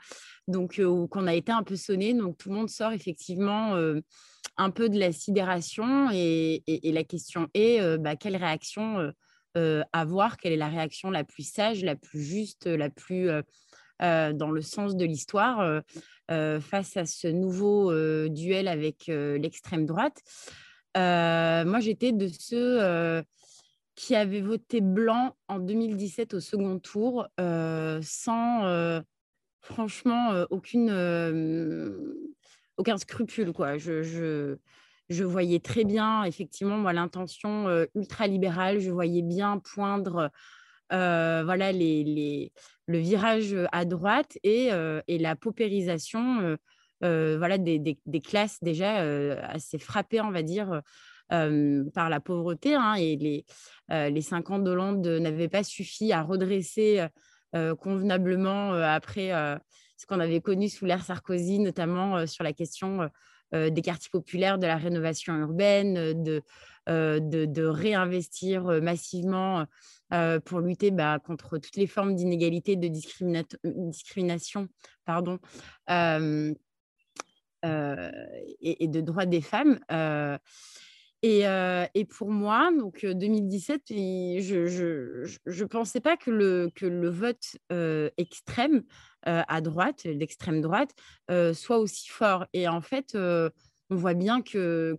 [0.46, 3.74] donc ou qu'on a été un peu sonné, donc tout le monde sort effectivement
[4.56, 9.12] un peu de la sidération et, la question est bah, quelle réaction
[9.92, 13.30] avoir, quelle est la réaction la plus sage, la plus juste, la plus
[14.00, 15.82] dans le sens de l'histoire
[16.28, 17.92] face à ce nouveau
[18.28, 20.20] duel avec l'extrême droite?
[20.94, 23.22] moi, j'étais de ceux
[23.94, 29.02] qui avaient voté blanc en 2017 au second tour sans
[29.62, 30.90] franchement aucune
[32.80, 33.52] aucun scrupule.
[33.52, 33.76] Quoi.
[33.76, 34.56] Je, je,
[35.10, 38.80] je, voyais très bien, effectivement, moi, l'intention euh, ultra-libérale.
[38.80, 40.30] Je voyais bien poindre
[40.92, 42.52] euh, voilà, les, les,
[42.86, 46.56] le virage à droite et, euh, et la paupérisation
[47.02, 49.00] voilà, des, des, des, classes déjà
[49.48, 50.82] assez frappées, on va dire.
[51.30, 53.46] par la pauvreté hein, et les,
[53.88, 57.06] les cinq ans d'Hollande n'avaient pas suffi à redresser
[57.78, 59.32] convenablement après
[60.00, 63.08] ce qu'on avait connu sous l'ère Sarkozy, notamment euh, sur la question euh,
[63.54, 66.42] euh, des quartiers populaires, de la rénovation urbaine, de,
[66.86, 69.66] de, réinvestir massivement
[70.44, 74.68] pour lutter bah, contre toutes les formes d'inégalité, de discrimination
[75.04, 75.38] pardon,
[75.88, 76.54] et,
[78.60, 79.80] et, de droits des femmes.
[81.22, 87.56] Et, pour moi, donc 2017, je ne pensais pas que le, vote
[88.16, 88.82] extrême
[89.24, 90.94] à droite, l'extrême droite,
[91.52, 92.46] soit aussi fort.
[92.52, 94.98] Et en fait, on voit bien que,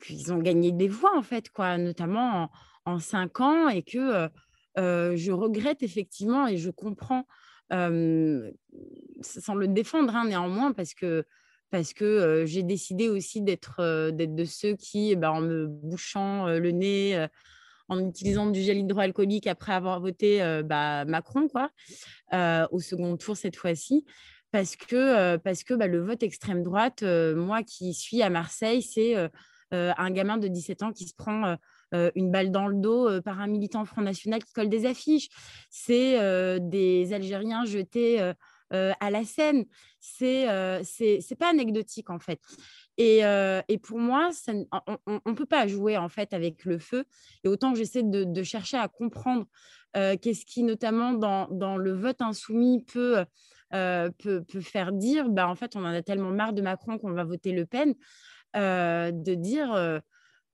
[0.00, 2.50] qu'ils ont gagné des voix, en fait, quoi, notamment
[2.86, 4.28] en, cinq ans, et que
[4.76, 7.24] je regrette effectivement et je comprends,
[7.70, 11.24] sans le défendre hein, néanmoins, parce que
[11.70, 17.26] parce que j'ai décidé aussi d'être de ceux qui, bah, en me bouchant le nez,
[17.88, 21.70] en utilisant du gel hydroalcoolique après avoir voté bah, Macron, quoi,
[22.70, 24.04] au second tour cette fois-ci,
[24.50, 29.14] parce que, parce que bah, le vote extrême droite, moi qui suis à Marseille, c'est
[29.70, 31.56] un gamin de 17 ans qui se prend
[31.92, 35.28] une balle dans le dos par un militant Front National qui colle des affiches.
[35.70, 38.32] C'est des Algériens jetés
[38.70, 39.64] à la scène.
[40.00, 40.82] C'est euh,
[41.38, 42.40] pas anecdotique en fait.
[42.96, 43.20] Et,
[43.68, 44.30] et pour moi,
[45.06, 47.04] on ne peut pas jouer en fait avec le feu.
[47.44, 49.46] Et autant j'essaie de, de, chercher à comprendre
[49.94, 53.24] qu'est-ce qui, notamment dans, dans, le vote insoumis, peut,
[53.70, 57.12] peut, peut, faire dire, bah, en fait, on en a tellement marre de Macron qu'on
[57.12, 57.94] va voter Le Pen,
[58.54, 60.00] de dire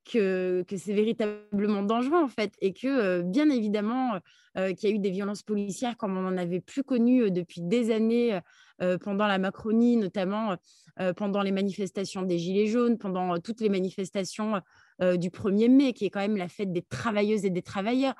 [0.04, 4.18] que, c'est véritablement dangereux en fait et que bien évidemment
[4.54, 7.90] qu'il y a eu des violences policières comme on n'en avait plus connu depuis des
[7.90, 8.38] années
[9.00, 10.56] pendant la Macronie, notamment
[11.16, 14.60] pendant les manifestations des Gilets jaunes, pendant toutes les manifestations
[15.00, 18.14] du 1er mai, qui est quand même la fête des travailleuses et des travailleurs.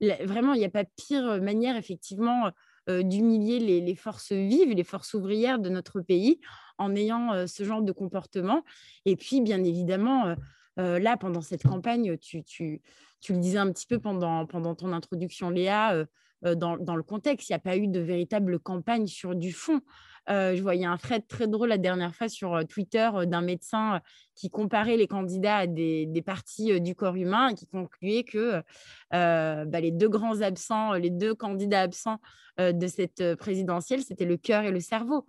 [0.00, 2.50] vraiment, il n'y a pas pire manière effectivement
[2.88, 6.40] d'humilier les, forces vives, les forces ouvrières de notre pays
[6.78, 8.64] en ayant ce genre de comportement.
[9.04, 10.34] Et puis, bien évidemment,
[10.76, 12.80] là, pendant cette campagne, tu, tu,
[13.20, 16.04] tu, le disais un petit peu pendant, pendant ton introduction, Léa,
[16.42, 17.48] dans, dans, le contexte.
[17.48, 19.80] Il n'y a pas eu de véritable campagne sur du fond.
[20.28, 24.00] je voyais un thread très drôle la dernière fois sur Twitter d'un médecin
[24.34, 28.62] qui comparait les candidats à des, des parties du corps humain et qui concluait que
[29.10, 32.20] bah, les deux grands absents, les deux candidats absents
[32.58, 35.26] de cette présidentielle, c'était le cœur et le cerveau.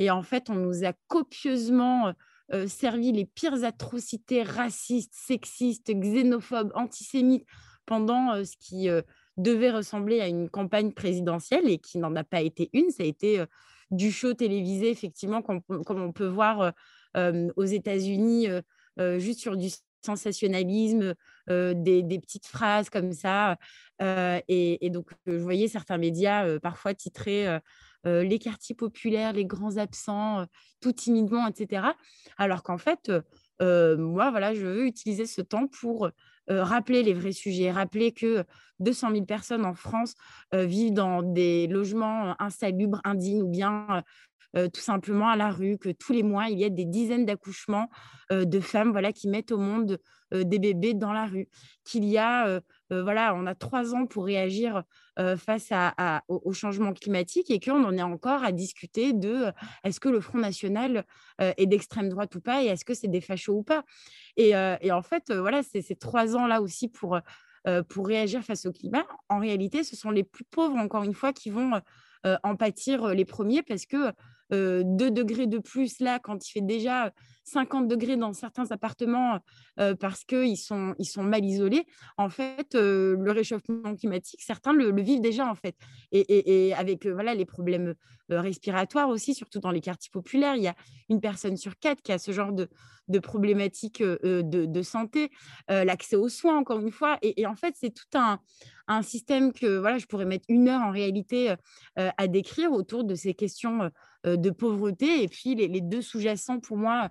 [0.00, 2.14] Et en fait, on nous a copieusement
[2.66, 7.46] servi les pires atrocités racistes, sexistes, xénophobes, antisémites
[7.86, 8.88] pendant ce qui
[9.36, 12.90] devait ressembler à une campagne présidentielle et qui n'en a pas été une.
[12.90, 13.44] Ça a été
[13.90, 16.72] du show télévisé, effectivement, comme, on peut voir
[17.16, 18.48] aux États-Unis,
[19.18, 19.68] juste sur du
[20.04, 21.14] sensationnalisme,
[21.48, 23.56] des, petites phrases comme ça.
[24.00, 27.58] Et, donc, je voyais certains médias parfois titrer
[28.04, 30.46] les quartiers populaires, les grands absents,
[30.80, 31.82] tout timidement, etc.
[32.38, 33.10] Alors qu'en fait,
[33.60, 36.10] moi, voilà, je veux utiliser ce temps pour
[36.48, 38.44] rappeler les vrais sujets, rappeler que
[38.80, 40.14] 200 000 personnes en France
[40.52, 44.02] vivent dans des logements insalubres, indignes ou bien
[44.54, 47.88] tout simplement à la rue, que tous les mois, il y a des dizaines d'accouchements
[48.30, 49.98] de femmes voilà, qui mettent au monde
[50.32, 51.48] des bébés dans la rue,
[51.84, 52.60] qu'il y a,
[52.90, 54.82] voilà, on a trois ans pour réagir
[55.36, 59.46] face à, au, changement climatique et qu'on en est encore à discuter de
[59.84, 61.04] est-ce que le Front National
[61.38, 63.84] est d'extrême droite ou pas et est-ce que c'est des fachos ou pas?
[64.36, 67.18] Et, et en fait, voilà, ces trois ans-là aussi pour,
[67.88, 69.04] pour réagir face au climat.
[69.28, 71.80] En réalité, ce sont les plus pauvres, encore une fois, qui vont
[72.24, 74.12] en pâtir les premiers parce que
[74.50, 77.12] 2 degrés de plus là, quand il fait déjà
[77.44, 79.38] 50 degrés dans certains appartements
[79.98, 81.86] parce qu'ils sont, ils sont mal isolés,
[82.16, 85.76] en fait, le réchauffement climatique, certains le, vivent déjà, en fait.
[86.12, 87.94] Et, avec voilà, les problèmes
[88.28, 90.76] respiratoires aussi, surtout dans les quartiers populaires, il y a
[91.08, 92.68] une personne sur quatre qui a ce genre de,
[93.08, 95.30] de problématiques de, santé,
[95.68, 97.18] l'accès aux soins, encore une fois.
[97.22, 98.38] Et, en fait, c'est tout un,
[98.86, 101.54] un, système que voilà, je pourrais mettre une heure en réalité
[101.96, 103.90] à décrire autour de ces questions
[104.24, 105.22] de pauvreté.
[105.22, 107.10] Et puis, les, deux sous-jacents, pour moi,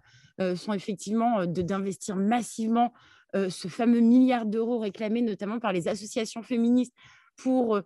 [0.55, 2.93] sont effectivement d'investir massivement
[3.33, 6.93] ce fameux milliard d'euros réclamé notamment par les associations féministes
[7.35, 7.81] pour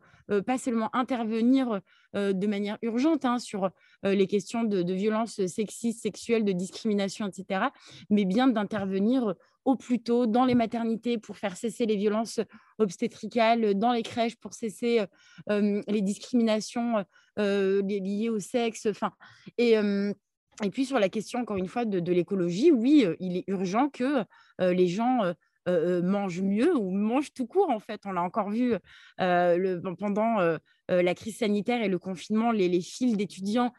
[0.45, 1.81] pas seulement intervenir
[2.13, 3.71] de manière urgente hein, sur
[4.03, 7.65] les questions de, de violences sexistes, sexuelles, de discrimination, etc.,
[8.09, 12.39] mais bien d'intervenir au plus tôt dans les maternités pour faire cesser les violences
[12.79, 15.05] obstétricales, dans les crèches pour cesser
[15.47, 17.05] les discriminations
[17.37, 18.87] liées au sexe.
[18.87, 19.11] Enfin,
[19.57, 23.89] et, et puis sur la question, encore une fois, de, l'écologie, oui, il est urgent
[23.89, 24.25] que
[24.59, 25.33] les gens
[25.67, 28.01] mangent mieux ou mangent tout court, en fait.
[28.05, 28.75] On l'a encore vu
[29.17, 30.57] pendant
[30.89, 33.73] la crise sanitaire et le confinement, les, les files d'étudiants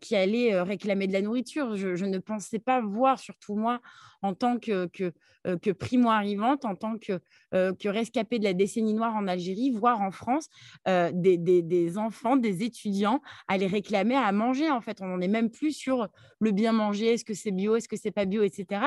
[0.00, 1.76] qui allaient réclamer de la nourriture.
[1.76, 3.80] Je, ne pensais pas voir, surtout moi,
[4.22, 5.12] en tant que, que,
[5.44, 7.20] que primo-arrivante, en tant que,
[7.52, 10.48] que rescapée de la décennie noire en Algérie, voir en France
[10.86, 14.70] des, des, des, enfants, des étudiants aller réclamer à manger.
[14.70, 16.08] En fait, on n'en est même plus sur
[16.40, 18.82] le bien manger, est-ce que c'est bio, est-ce que c'est pas bio, etc.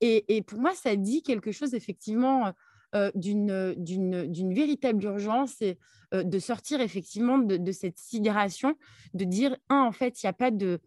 [0.00, 2.52] Et, pour moi, ça dit quelque chose effectivement
[3.14, 5.78] d'une véritable urgence et
[6.12, 8.74] de sortir effectivement de, cette sidération,
[9.14, 10.80] de dire, un, en fait, il n'y a pas de...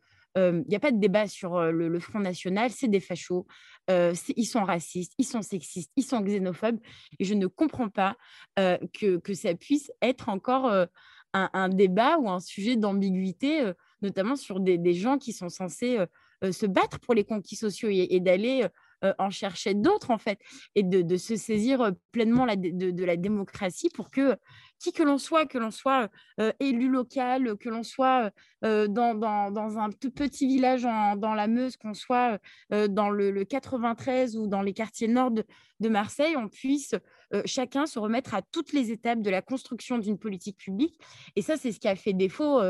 [0.91, 3.45] débat sur le, Front National, c'est des fachos,
[3.87, 6.79] ils sont racistes, ils sont sexistes, ils sont xénophobes,
[7.19, 8.17] et je ne comprends pas
[8.55, 10.87] que, ça puisse être encore
[11.33, 13.71] un, débat ou un sujet d'ambiguïté,
[14.01, 15.99] notamment sur des, gens qui sont censés
[16.41, 18.67] se battre pour les conquis sociaux et d'aller
[19.03, 20.39] euh, en chercher d'autres, en fait,
[20.75, 24.35] et de, se saisir euh, pleinement de, la démocratie pour que,
[24.79, 29.89] qui que l'on soit, que l'on soit euh, élu local, que l'on soit dans, un
[29.91, 32.39] tout petit village dans la Meuse, qu'on soit
[32.69, 35.43] dans le, 93 ou dans les quartiers nord de,
[35.89, 36.95] Marseille, on puisse
[37.43, 40.97] chacun se remettre à toutes les étapes de la construction d'une politique publique.
[41.35, 42.61] Et ça, c'est ce qui a fait défaut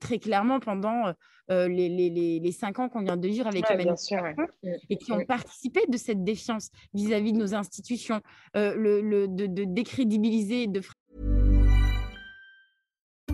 [0.00, 1.12] très clairement pendant
[1.48, 4.46] les, cinq ans qu'on vient de vivre avec Emmanuel Macron
[4.88, 8.20] et qui ont participé de cette défiance vis-à-vis de nos institutions,
[8.54, 10.80] le, de, de décrédibiliser, de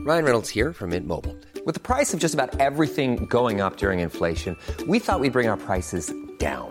[0.09, 1.37] Ryan Reynolds here from Mint Mobile.
[1.67, 5.49] With the price of just about everything going up during inflation, we thought we'd bring
[5.49, 6.71] our prices down.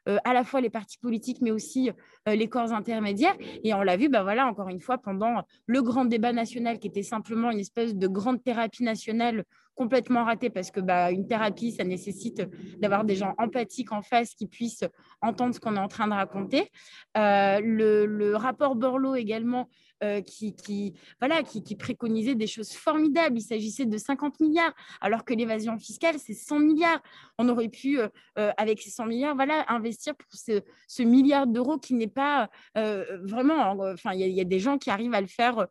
[0.05, 1.91] à la fois les partis politiques, mais aussi
[2.27, 3.35] les corps intermédiaires.
[3.63, 6.87] Et on l'a vu, bah voilà, encore une fois, pendant le grand débat national, qui
[6.87, 9.43] était simplement une espèce de grande thérapie nationale
[9.75, 12.43] complètement raté parce que bah, une thérapie, ça nécessite
[12.79, 14.85] d'avoir des gens empathiques en face qui puissent
[15.21, 16.69] entendre ce qu'on est en train de raconter.
[17.17, 19.69] Euh, le, rapport Borloo également
[20.03, 23.37] euh, qui, voilà, qui, préconisait des choses formidables.
[23.37, 27.01] Il s'agissait de 50 milliards, alors que l'évasion fiscale, c'est 100 milliards.
[27.37, 28.07] On aurait pu, euh,
[28.39, 33.71] euh, avec ces 100 milliards, voilà, investir pour ce, milliard d'euros qui n'est pas vraiment...
[33.93, 35.67] Enfin, il y, a des gens qui arrivent à le faire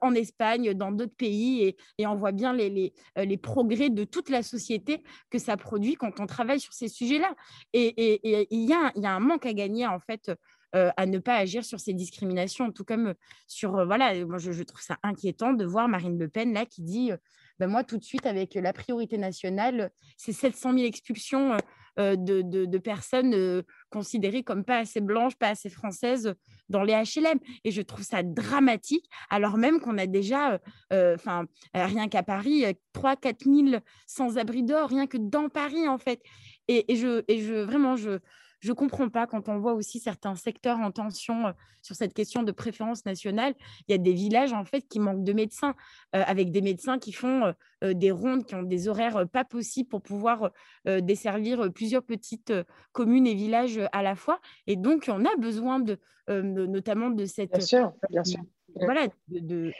[0.00, 4.42] en Espagne, dans d'autres pays, et, on voit bien les, les, progrès de toute la
[4.42, 7.34] société que ça produit quand on travaille sur ces sujets-là.
[7.72, 8.20] Et
[8.50, 10.30] il y, a un manque à gagner, en fait,
[10.74, 13.14] euh, à ne pas agir sur ces discriminations, tout comme euh,
[13.46, 16.82] sur, euh, voilà, moi je, trouve ça inquiétant de voir Marine Le Pen là qui
[16.82, 17.12] dit,
[17.60, 21.56] ben moi tout de suite avec la priorité nationale, c'est 700 000 expulsions
[21.96, 26.34] de, de, personnes considérées comme pas assez blanches, pas assez françaises
[26.68, 27.38] dans les HLM.
[27.64, 30.58] Et je trouve ça dramatique, alors même qu'on a déjà,
[30.90, 36.20] enfin, rien qu'à Paris, 3 4 000 sans-abri d'or, rien que dans Paris, en fait.
[36.68, 38.18] Et, et, je, et je, vraiment, je,
[38.64, 41.52] je ne comprends pas quand on voit aussi certains secteurs en tension euh,
[41.82, 43.54] sur cette question de préférence nationale.
[43.86, 45.74] Il y a des villages en fait qui manquent de médecins,
[46.16, 47.52] euh, avec des médecins qui font
[47.84, 50.50] euh, des rondes, qui ont des horaires pas possibles pour pouvoir
[50.86, 52.52] desservir plusieurs petites
[52.92, 54.40] communes et villages à la fois.
[54.66, 55.98] Et donc, on a besoin de,
[56.28, 57.50] notamment de cette...
[57.50, 58.40] Bien sûr, bien sûr.
[58.76, 59.72] Voilà, de,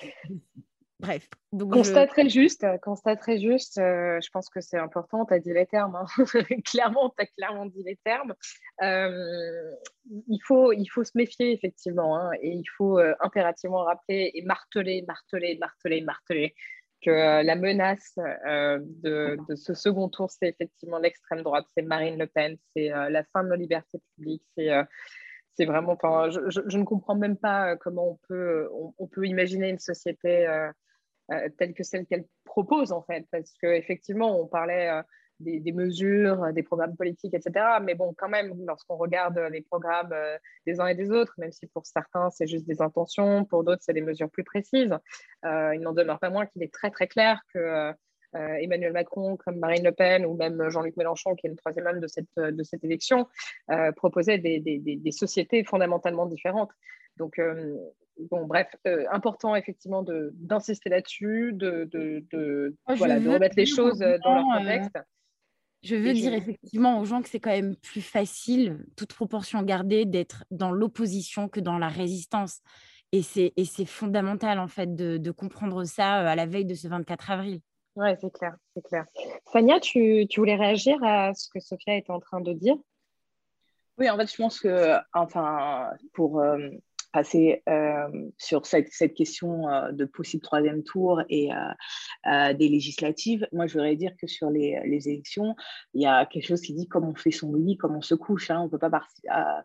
[1.01, 1.29] Bref.
[1.53, 3.79] Constat très juste, constat très juste.
[3.79, 5.25] Euh, je pense que c'est important.
[5.27, 5.97] Tu as dit les termes.
[5.97, 6.07] Hein.
[6.65, 8.35] clairement, tu as clairement dit les termes.
[8.83, 9.75] Euh,
[10.29, 12.17] il, faut, il faut se méfier, effectivement.
[12.17, 16.55] Hein, et il faut euh, impérativement rappeler et marteler, marteler, marteler, marteler
[17.03, 22.27] que la menace de, de, ce second tour, c'est effectivement l'extrême droite, c'est Marine Le
[22.27, 24.71] Pen, c'est la fin de nos libertés publiques, c'est
[25.55, 29.79] c'est vraiment, enfin, je, ne comprends même pas comment on peut, on peut imaginer une
[29.79, 30.47] société
[31.33, 33.27] euh, telle que celle qu'elle propose, en fait.
[33.31, 35.03] Parce qu'effectivement, on parlait euh,
[35.41, 37.79] des, mesures, des programmes politiques, etc.
[37.83, 40.37] Mais bon, quand même, lorsqu'on regarde les programmes euh,
[40.67, 43.83] des uns et des autres, même si pour certains, c'est juste des intentions, pour d'autres,
[43.83, 44.95] c'est des mesures plus précises,
[45.45, 47.93] il n'en demeure pas moins qu'il est très, très clair que
[48.35, 52.01] Emmanuel Macron, comme Marine Le Pen ou même Jean-Luc Mélenchon, qui est le troisième homme
[52.01, 53.27] de cette, de cette élection,
[53.97, 56.71] proposaient des, des, des, sociétés fondamentalement différentes.
[57.17, 57.39] Donc,
[58.31, 60.05] bon, bref, euh, important effectivement
[60.35, 64.99] d'insister là-dessus, de, de, de, voilà, de remettre les choses euh, dans leur contexte.
[65.83, 70.05] je veux dire effectivement aux gens que c'est quand même plus facile, toute proportion gardée,
[70.05, 72.61] d'être dans l'opposition que dans la résistance.
[73.13, 76.89] Et c'est fondamental en fait de, de, comprendre ça euh, à la veille de ce
[76.89, 77.61] 24 avril.
[77.97, 79.05] Oui, c'est clair, c'est clair.
[79.53, 82.77] Fania, tu, tu, voulais réagir à ce que Sophia était en train de dire?
[83.99, 86.43] Oui, en fait, je pense que, enfin, pour
[87.15, 88.09] passer euh,
[88.39, 93.95] sur cette, question euh, de possible troisième tour et euh, des législatives, moi je voudrais
[93.95, 95.55] dire que sur les, élections,
[95.95, 98.17] il y a quelque chose qui dit comme on fait son lit, comme on se
[98.17, 98.51] couche.
[98.51, 98.59] Hein.
[98.63, 98.91] on ne peut pas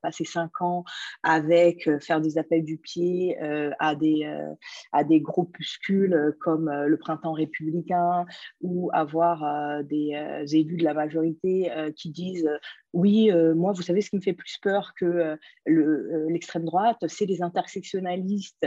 [0.04, 0.84] passer cinq ans
[1.24, 3.36] avec faire des appels du pied
[3.80, 8.26] à des groupuscules comme le printemps républicain
[8.62, 12.50] ou avoir des élus de la majorité qui disent
[12.94, 15.36] oui, euh, moi, vous savez, ce qui me fait plus peur que euh,
[15.68, 18.66] euh, l'extrême droite, c'est les intersectionnalistes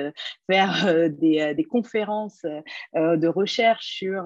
[0.49, 2.43] faire des, conférences
[2.95, 4.25] de recherche sur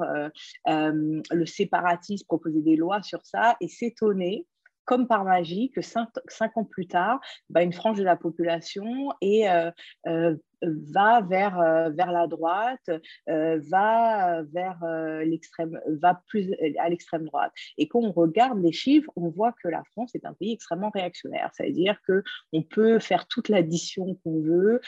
[0.66, 4.47] le séparatisme, proposer des lois sur ça et s'étonner
[4.84, 6.09] comme par magie, que cinq,
[6.57, 7.20] ans plus tard,
[7.51, 9.49] bah, une frange de la population est
[10.62, 12.90] va vers, euh, vers la droite,
[13.28, 17.52] euh, va vers euh, l'extrême, va plus à l'extrême droite.
[17.78, 20.90] Et quand on regarde les chiffres, on voit que la France est un pays extrêmement
[20.90, 21.50] réactionnaire.
[21.54, 24.80] C'est-à-dire que on peut faire toute l'addition qu'on veut.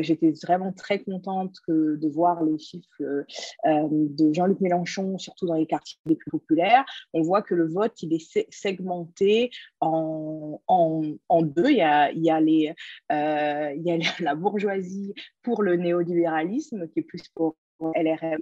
[0.00, 3.24] J'étais vraiment très contente de voir les chiffres
[3.64, 6.84] de Jean-Luc Mélenchon, surtout dans les quartiers les plus populaires.
[7.12, 9.50] On voit que le vote, il est segmenté
[9.80, 11.70] en, en, en deux.
[11.70, 12.74] Il y a, il y a, les,
[13.10, 15.09] il y a la bourgeoisie
[15.42, 18.40] pour le néolibéralisme, qui est plus pour LRM.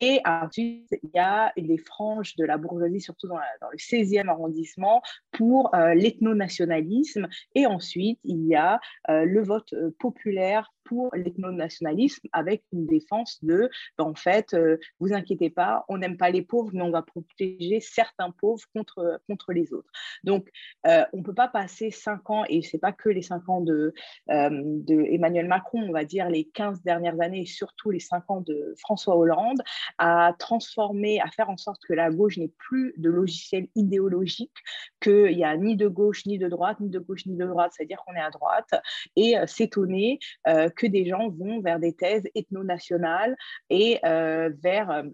[0.00, 5.02] Et ensuite, il y a des franges de la bourgeoisie, surtout dans, le 16e arrondissement,
[5.32, 7.28] pour euh, l'ethno-nationalisme.
[7.54, 8.80] Et ensuite, il y a
[9.10, 14.54] euh, le vote euh, populaire pour l'ethno-nationalisme avec une défense de, ben, en fait,
[15.00, 19.18] vous inquiétez pas, on n'aime pas les pauvres, mais on va protéger certains pauvres contre,
[19.26, 19.88] contre les autres.
[20.24, 20.46] Donc,
[20.84, 23.62] on ne peut pas passer cinq ans, et ce n'est pas que les cinq ans
[23.62, 23.94] de,
[24.28, 29.16] Macron, on va dire les 15 dernières années, et surtout les cinq ans de François
[29.16, 29.62] Hollande,
[29.98, 34.54] à transformer, à faire en sorte que la gauche n'ait plus de logiciel idéologique,
[35.00, 37.72] qu'il n'y a ni de gauche, ni de droite, ni de gauche, ni de droite,
[37.74, 38.74] c'est-à-dire qu'on est à droite,
[39.16, 43.36] et s'étonner que des gens vont vers des thèses ethno-nationales
[43.70, 45.04] et euh, vers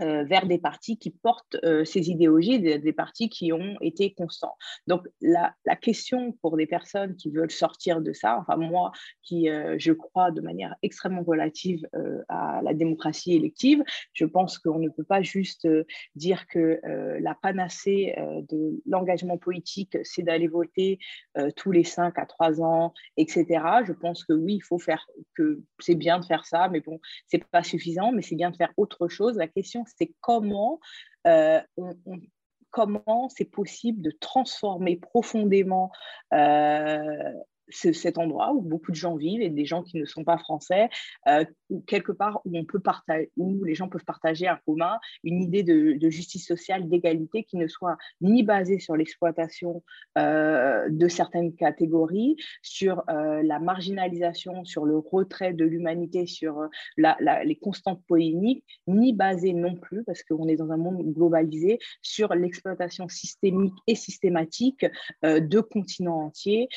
[0.00, 4.56] euh, vers des partis qui portent euh, ces idéologies, des, partis qui ont été constants.
[4.86, 8.90] Donc la, question pour des personnes qui veulent sortir de ça, enfin moi
[9.22, 11.86] qui euh, je crois de manière extrêmement relative
[12.28, 13.82] à la démocratie élective,
[14.12, 15.68] je pense qu'on ne peut pas juste
[16.14, 16.80] dire que
[17.20, 18.14] la panacée
[18.48, 20.98] de l'engagement politique, c'est d'aller voter
[21.56, 23.46] tous les 5 à 3 ans, etc.
[23.84, 27.00] Je pense que oui, il faut faire, que c'est bien de faire ça, mais bon,
[27.26, 29.36] c'est pas suffisant, mais c'est bien de faire autre chose.
[29.36, 30.80] La question c'est comment
[31.26, 31.60] euh,
[32.70, 35.92] comment c'est possible de transformer profondément
[36.32, 37.32] euh,
[37.68, 40.88] cet endroit où beaucoup de gens vivent et des gens qui ne sont pas français,
[41.28, 44.98] euh, ou quelque part où, on peut partager, où les gens peuvent partager en commun
[45.22, 49.82] une idée de, justice sociale, d'égalité qui ne soit ni basée sur l'exploitation
[50.18, 57.56] euh, de certaines catégories, sur euh, la marginalisation, sur le retrait de l'humanité, sur les
[57.56, 63.08] constantes polémiques, ni basée non plus, parce qu'on est dans un monde globalisé, sur l'exploitation
[63.08, 64.86] systémique et systématique
[65.22, 66.68] de continents entiers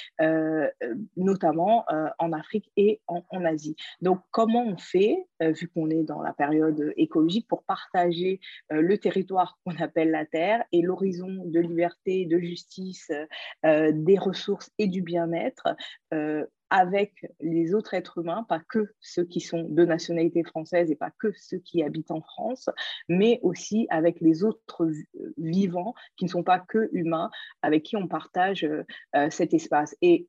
[1.16, 3.76] notamment euh, en Afrique et en, Asie.
[4.02, 8.98] Donc, comment on fait, euh, vu qu'on est dans la période écologique, pour partager le
[8.98, 13.12] territoire qu'on appelle la Terre et l'horizon de liberté, de justice,
[13.64, 15.76] des ressources et du bien-être
[16.70, 21.12] avec les autres êtres humains, pas que ceux qui sont de nationalité française et pas
[21.20, 22.70] que ceux qui habitent en France,
[23.08, 24.90] mais aussi avec les autres
[25.38, 27.30] vivants qui ne sont pas que humains,
[27.62, 28.84] avec qui on partage euh,
[29.16, 29.96] euh, cet espace.
[30.02, 30.28] Et,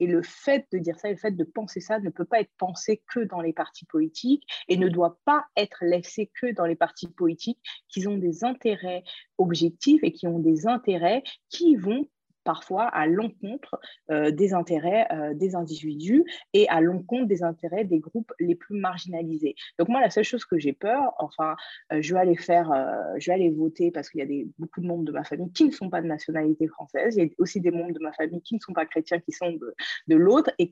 [0.00, 3.02] le fait de dire ça, le fait de penser ça ne peut pas être pensé
[3.12, 7.08] que dans les partis politiques et ne doit pas être laissé que dans les partis
[7.08, 9.02] politiques qui ont des intérêts
[9.38, 12.08] objectifs et qui ont des intérêts qui vont
[12.44, 13.80] parfois à l'encontre
[14.10, 18.78] euh, des intérêts euh, des individus et à l'encontre des intérêts des groupes les plus
[18.78, 19.54] marginalisés.
[19.78, 21.56] Donc moi, la seule chose que j'ai peur, enfin,
[21.92, 22.72] euh, je vais aller faire,
[23.18, 25.52] je vais aller voter parce qu'il y a des, beaucoup de membres de ma famille
[25.52, 27.16] qui ne sont pas de nationalité française.
[27.16, 29.32] Il y a aussi des membres de ma famille qui ne sont pas chrétiens, qui
[29.32, 29.74] sont de,
[30.08, 30.70] de l'autre et,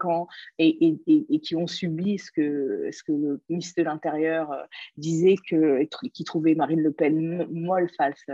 [0.58, 4.66] et, et, et, qui ont subi ce que, ce que le ministre de l'Intérieur
[4.96, 8.24] disait, que, qui trouvait Marine Le Pen molle, false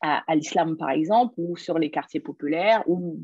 [0.00, 3.18] à, l'islam, par exemple, ou sur les quartiers populaires, où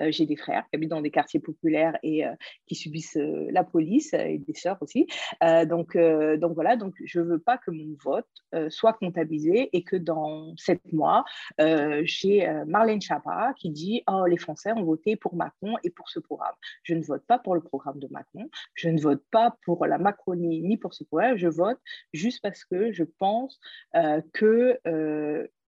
[0.00, 2.32] euh, j'ai des frères qui habitent dans des quartiers populaires et euh,
[2.66, 5.06] qui subissent euh, la police, et des sœurs aussi.
[5.66, 8.26] donc, donc voilà, donc je ne veux pas que mon vote
[8.68, 11.24] soit comptabilisé et que dans sept mois,
[11.58, 16.18] j'ai Marlène Chapa qui dit Oh, les Français ont voté pour Macron et pour ce
[16.18, 16.54] programme.
[16.82, 19.98] Je ne vote pas pour le programme de Macron, je ne vote pas pour la
[19.98, 21.78] Macronie ni pour ce programme, je vote
[22.12, 23.60] juste parce que je pense
[24.32, 24.78] que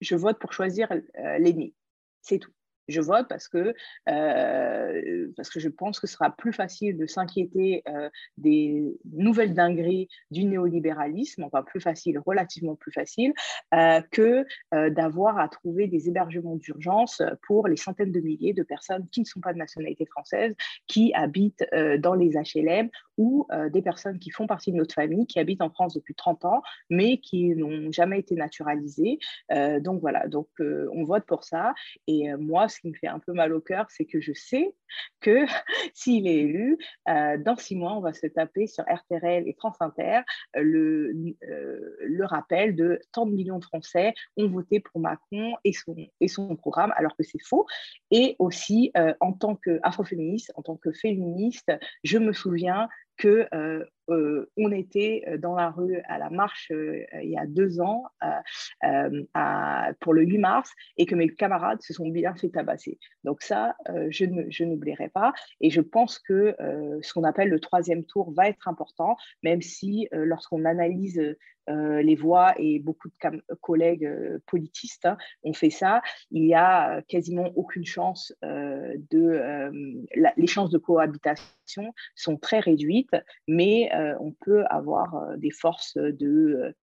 [0.03, 1.75] je vote pour choisir euh, l'ennemi.
[2.21, 2.53] C'est tout
[2.89, 3.75] je vote parce que,
[4.09, 9.55] euh, parce que je pense que ce sera plus facile de s'inquiéter euh, des nouvelles
[9.55, 13.33] dingueries du néolibéralisme, enfin plus facile, relativement plus facile,
[14.11, 14.45] que
[14.91, 19.27] d'avoir à trouver des hébergements d'urgence pour les centaines de milliers de personnes qui ne
[19.27, 20.55] sont pas de nationalité française,
[20.89, 21.65] qui habitent
[22.01, 25.71] dans les HLM ou des personnes qui font partie de notre famille, qui habitent en
[25.71, 29.19] France depuis 30 ans, mais qui n'ont jamais été naturalisées.
[29.81, 31.75] donc voilà, donc on vote pour ça.
[32.07, 34.75] Et moi, ce qui me fait un peu mal au cœur, c'est que je sais
[35.21, 35.45] que
[35.95, 39.77] s'il est élu, euh, dans six mois, on va se taper sur RTL et France
[39.81, 40.21] Inter
[40.57, 41.15] euh, le,
[41.49, 45.95] euh, le rappel de tant de millions de Français ont voté pour Macron et son,
[46.21, 47.67] et son programme, alors que c'est faux.
[48.11, 51.73] Et aussi, en tant qu'afroféministe, en tant que féministe,
[52.05, 57.31] je me souviens que euh, on était euh, dans la rue à la marche il
[57.31, 58.05] y a deux ans
[60.01, 62.99] pour le 8 mars et que mes camarades se sont bien fait tabasser.
[63.25, 63.77] Donc ça,
[64.09, 65.33] je n'oublierai pas.
[65.61, 66.55] Et je pense que
[67.01, 71.37] ce qu'on appelle le troisième tour va être important, même si lorsqu'on analyse
[71.69, 74.11] les voix et beaucoup de collègues
[74.47, 79.71] politistes hein, ont fait ça, il n'y a quasiment aucune chance de...
[80.37, 83.17] les chances de cohabitation sont très réduites,
[83.49, 86.75] mais on peut avoir des forces de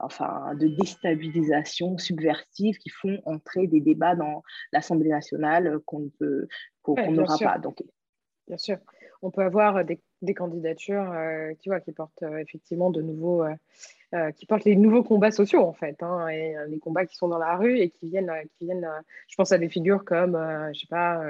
[0.00, 4.42] enfin, de déstabilisation subversive qui font entrer des débats dans
[4.72, 6.10] l'Assemblée nationale qu'on
[6.86, 7.58] n'aura pas.
[7.58, 7.82] Donc,
[8.46, 8.78] bien sûr,
[9.22, 10.00] on peut avoir des,
[10.34, 11.12] candidatures,
[11.60, 13.44] tu vois, qui portent effectivement de nouveaux
[14.14, 17.14] euh, qui portent les nouveaux combats sociaux en fait, hein, et euh, les combats qui
[17.14, 18.88] sont dans la rue et qui viennent, qui viennent
[19.28, 21.22] je pense à des figures comme, euh, je sais pas,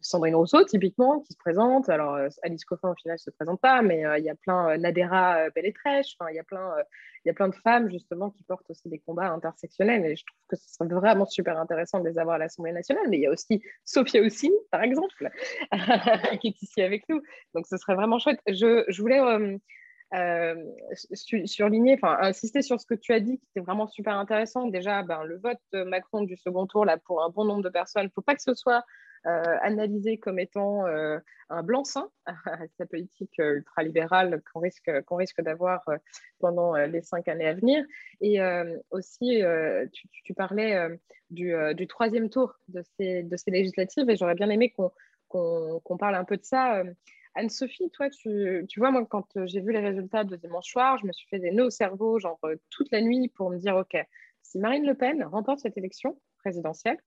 [0.00, 1.88] Sandrine Rousseau, typiquement, qui se présente.
[1.88, 5.50] Alors, Alice Coffin, au final, ne se présente pas, mais il y a plein, Nadera
[5.50, 6.74] Belletrèche, il y a plein,
[7.24, 10.04] il y a plein de femmes, justement, qui portent aussi des combats intersectionnels.
[10.06, 13.04] Et je trouve que ce serait vraiment super intéressant de les avoir à l'Assemblée nationale.
[13.08, 15.30] Mais il y a aussi Sophia Oussine, par exemple,
[16.40, 17.20] qui est ici avec nous.
[17.54, 18.40] Donc, ce serait vraiment chouette.
[18.46, 19.20] Je, je voulais
[21.44, 24.66] surligner, enfin insister sur ce que tu as dit, qui était vraiment super intéressant.
[24.66, 28.04] Déjà, ben, le vote Macron du second tour, là, pour un bon nombre de personnes,
[28.04, 28.82] il ne faut pas que ce soit euh,
[29.62, 31.18] analysé comme étant euh,
[31.50, 32.34] un blanc-seing à
[32.78, 35.84] sa politique euh, ultralibérale qu'on risque, qu'on risque d'avoir
[36.38, 37.84] pendant les cinq années à venir.
[38.20, 38.38] Et
[38.90, 39.42] aussi,
[40.24, 40.98] tu, parlais
[41.30, 44.72] du, troisième tour de ces, de ces législatives et j'aurais bien aimé
[45.28, 46.82] qu'on parle un peu de ça.
[47.34, 51.06] Anne-Sophie, toi, tu, tu, vois, moi, quand j'ai vu les résultats de dimanche soir, je
[51.06, 53.96] me suis fait des nœuds au cerveau, genre toute la nuit, pour me dire, OK,
[54.42, 56.98] si Marine Le Pen remporte cette élection présidentielle,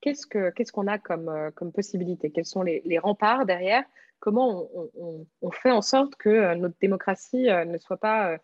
[0.00, 2.30] qu'est-ce qu'on a comme, euh, comme possibilité?
[2.30, 3.84] Quels sont les, remparts derrière?
[4.18, 8.38] Comment on, fait en sorte que euh, notre démocratie euh, ne soit pas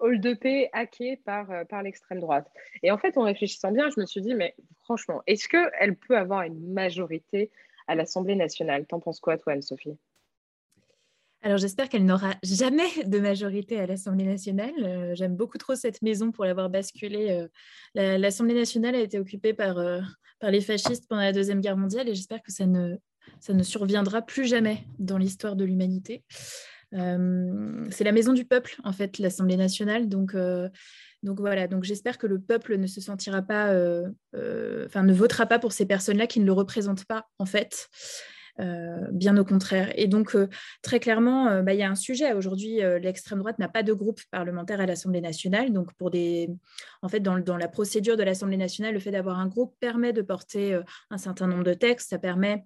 [0.00, 2.48] hold-upée, hackée par, par l'extrême droite?
[2.82, 6.16] Et en fait, en réfléchissant bien, je me suis dit, mais franchement, est-ce qu'elle peut
[6.16, 7.50] avoir une majorité
[7.88, 8.86] à l'Assemblée nationale?
[8.86, 9.98] T'en penses quoi, toi, Anne-Sophie?
[11.44, 14.72] Alors j'espère qu'elle n'aura jamais de majorité à l'Assemblée nationale.
[14.78, 17.48] Euh, j'aime beaucoup trop cette maison pour l'avoir basculée.
[17.96, 20.00] Euh, L'Assemblée nationale a été occupée par, euh,
[20.40, 22.96] par les fascistes pendant la Deuxième Guerre mondiale et j'espère que ça ne,
[23.40, 26.24] ça ne surviendra plus jamais dans l'histoire de l'humanité.
[26.92, 30.08] C'est la maison du peuple, en fait, l'Assemblée nationale.
[30.08, 30.36] Donc,
[31.24, 33.74] donc voilà, donc j'espère que le peuple ne se sentira pas,
[34.32, 37.88] enfin ne votera pas pour ces personnes-là qui ne le représentent pas, en fait.
[38.60, 39.92] Euh, bien au contraire.
[39.96, 40.48] Et donc, euh,
[40.80, 42.32] très clairement, euh, bah, il y a un sujet.
[42.32, 45.72] Aujourd'hui, l'extrême droite n'a pas de groupe parlementaire à l'Assemblée nationale.
[45.72, 46.48] Donc, pour des...
[47.02, 50.12] en fait, dans, dans la procédure de l'Assemblée nationale, le fait d'avoir un groupe permet
[50.12, 50.80] de porter
[51.10, 52.10] un certain nombre de textes.
[52.10, 52.64] Ça permet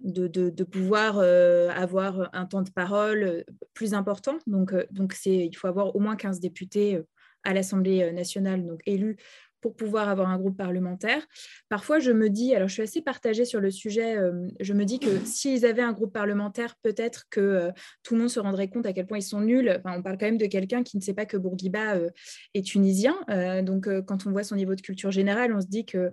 [0.00, 3.44] de, pouvoir avoir un temps de parole
[3.74, 4.38] plus important.
[4.46, 7.00] Donc, donc il faut avoir au moins 15 députés
[7.44, 9.16] à l'Assemblée nationale, donc élus
[9.60, 11.26] pour pouvoir avoir un groupe parlementaire.
[11.68, 14.84] Parfois, je me dis, alors je suis assez partagée sur le sujet, euh, je me
[14.84, 17.70] dis que s'ils avaient un groupe parlementaire, peut-être que euh,
[18.02, 19.80] tout le monde se rendrait compte à quel point ils sont nuls.
[19.84, 22.10] on parle quand même de quelqu'un qui ne sait pas que Bourguiba euh,
[22.54, 23.16] est tunisien.
[23.62, 26.10] donc, quand on voit son niveau de culture générale, on se dit que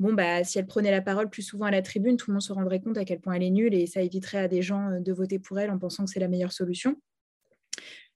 [0.00, 2.42] bon, bah, si elle prenait la parole plus souvent à la tribune, tout le monde
[2.42, 5.00] se rendrait compte à quel point elle est nulle et ça éviterait à des gens
[5.00, 6.96] de voter pour elle en pensant que c'est la meilleure solution.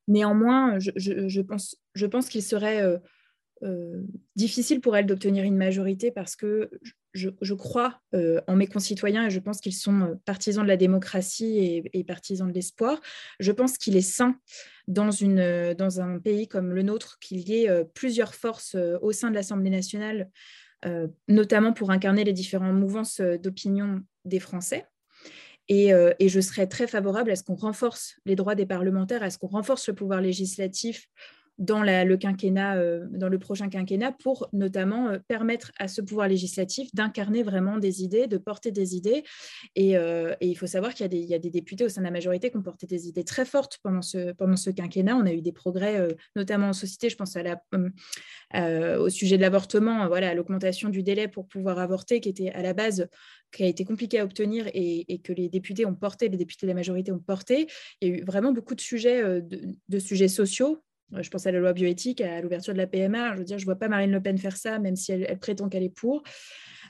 [0.09, 3.01] Néanmoins, je, je pense, je pense qu'il serait
[3.63, 4.03] euh,
[4.37, 6.71] difficile pour elle d'obtenir une majorité parce que
[7.13, 10.79] je, crois euh, en mes concitoyens et je pense qu'ils sont euh, partisans de la
[10.79, 13.01] démocratie et, partisans de l'espoir.
[13.39, 14.37] Je pense qu'il est sain
[14.89, 19.29] dans, une, dans un pays comme le nôtre qu'il y ait plusieurs forces au sein
[19.29, 20.31] de l'Assemblée nationale,
[21.29, 24.87] notamment pour incarner les différentes mouvances d'opinion des Français.
[25.69, 29.31] Et, et, je serais très favorable à ce qu'on renforce les droits des parlementaires, à
[29.31, 31.07] ce qu'on renforce le pouvoir législatif
[31.61, 36.27] dans le quinquennat, euh, dans le prochain quinquennat, pour notamment euh, permettre à ce pouvoir
[36.27, 39.23] législatif d'incarner vraiment des idées, de porter des idées.
[39.77, 42.51] Et, euh, il faut savoir qu'il y, a des députés au sein de la majorité
[42.51, 45.15] qui ont porté des idées très fortes pendant ce, pendant ce quinquennat.
[45.17, 47.11] On a eu des progrès, notamment en société.
[47.11, 52.21] Je pense à la, au sujet de l'avortement, voilà, l'augmentation du délai pour pouvoir avorter,
[52.21, 53.07] qui était à la base
[53.53, 56.71] qui a été compliqué à obtenir et, que les députés ont porté, les députés de
[56.71, 57.67] la majorité ont porté.
[58.01, 60.83] Il y a eu vraiment beaucoup de sujets, de sujets sociaux
[61.19, 63.35] je pense à la loi bioéthique, à l'ouverture de la PMA.
[63.35, 65.39] Je veux dire, je ne vois pas Marine Le Pen faire ça, même si elle,
[65.39, 66.23] prétend qu'elle est pour.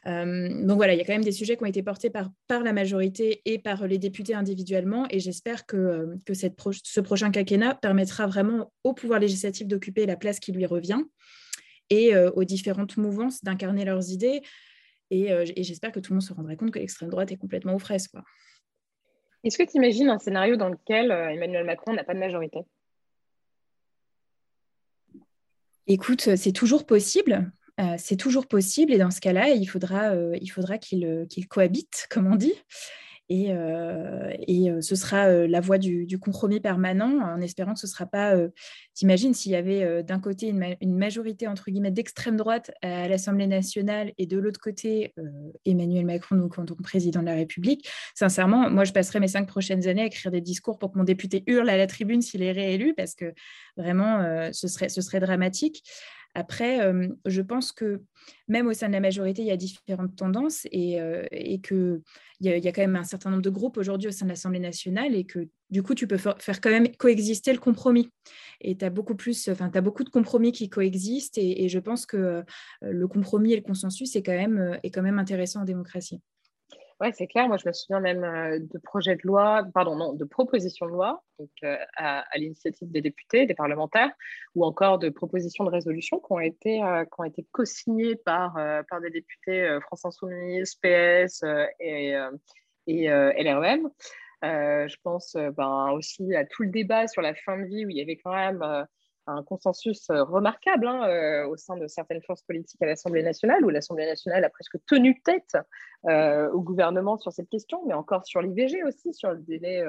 [0.07, 2.31] Euh, donc voilà, il y a quand même des sujets qui ont été portés par,
[2.49, 5.07] la majorité et par les députés individuellement.
[5.11, 10.41] Et j'espère que, euh, ce prochain quinquennat permettra vraiment au pouvoir législatif d'occuper la place
[10.41, 11.03] qui lui revient
[11.91, 14.43] et euh, aux différentes mouvances d'incarner leurs idées.
[15.13, 17.75] Et, et j'espère que tout le monde se rendra compte que l'extrême droite est complètement
[17.75, 18.09] aux fraises.
[19.43, 22.61] Est-ce que tu imagines un scénario dans lequel Emmanuel Macron n'a pas de majorité?
[25.87, 27.53] Écoute, euh, c'est toujours possible.
[27.81, 32.07] Euh, c'est toujours possible et dans ce cas-là, il faudra, euh, il faudra qu'il cohabite,
[32.11, 32.53] comme on dit.
[33.31, 33.53] Et,
[34.81, 38.35] ce sera la voie du, compromis permanent, en espérant que ce ne sera pas.
[38.95, 44.13] T'imagines s'il y avait d'un côté une, majorité entre guillemets d'extrême droite à l'Assemblée nationale
[44.19, 45.15] et de l'autre côté
[45.65, 47.89] Emmanuel Macron, donc en président de la République.
[48.15, 51.05] Sincèrement, moi, je passerai mes cinq prochaines années à écrire des discours pour que mon
[51.05, 53.33] député hurle à la tribune s'il est réélu, parce que
[53.77, 55.85] vraiment, ce, serait, ce serait dramatique.
[56.35, 56.93] Après,
[57.27, 58.03] je pense que
[58.49, 60.99] même au sein de la majorité, il y a différentes tendances et,
[61.63, 62.03] qu'il
[62.41, 65.15] y, a, quand même un certain nombre de groupes aujourd'hui au sein de l'Assemblée nationale
[65.15, 68.11] et que du coup, tu peux faire quand même coexister le compromis.
[68.61, 72.07] Et tu as beaucoup plus, enfin, tu beaucoup de compromis qui coexistent et, je pense
[72.07, 72.45] que
[72.81, 76.21] le compromis et le consensus est quand même intéressant en démocratie.
[77.01, 77.49] Oui, c'est clair.
[77.49, 80.91] Moi, je me souviens même euh, de projets de loi, pardon, non, de propositions de
[80.91, 84.11] loi donc, euh, à, l'initiative des députés, des parlementaires,
[84.55, 88.55] ou encore de propositions de résolution qui ont été, euh, été co-signées par,
[88.91, 91.43] par des députés France Insoumise, PS
[91.81, 92.15] et,
[92.87, 93.89] et LREM.
[94.43, 97.97] je pense ben, aussi à tout le débat sur la fin de vie où il
[97.97, 98.87] y avait quand même
[99.27, 104.07] un consensus remarquable hein, au sein de certaines forces politiques à l'Assemblée nationale, où l'Assemblée
[104.07, 105.57] nationale a presque tenu tête
[106.05, 109.85] au gouvernement sur cette question, mais encore sur l'IVG aussi, sur le délai,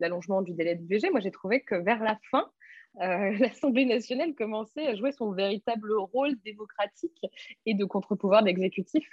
[0.00, 1.10] l'allongement du délai d'IVG.
[1.10, 2.50] Moi, j'ai trouvé que vers la fin,
[2.94, 7.20] l'Assemblée nationale commençait à jouer son véritable rôle démocratique
[7.66, 9.08] et de contre-pouvoir d'exécutif.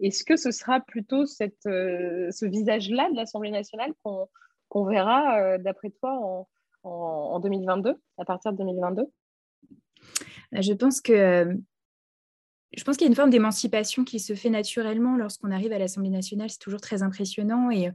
[0.00, 5.90] Est-ce que ce sera plutôt euh, ce visage-là de l'Assemblée nationale qu'on verra, euh, d'après
[5.90, 6.48] toi, en,
[6.84, 9.02] en, 2022, à partir de 2022
[10.52, 11.56] bah, Je pense que
[12.76, 15.78] je pense qu'il y a une forme d'émancipation qui se fait naturellement lorsqu'on arrive à
[15.78, 16.50] l'Assemblée nationale.
[16.50, 17.90] C'est toujours très impressionnant et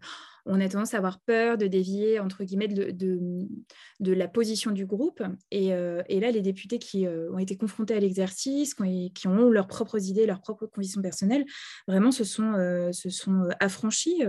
[0.46, 4.86] on a tendance à avoir peur de dévier, entre guillemets, de, de, la position du
[4.86, 5.22] groupe.
[5.52, 9.68] Et, euh, là, les députés qui euh, ont été confrontés à l'exercice, qui, ont leurs
[9.68, 11.46] propres idées, leurs propres conditions personnelles,
[11.88, 14.24] vraiment se sont, euh, se sont affranchis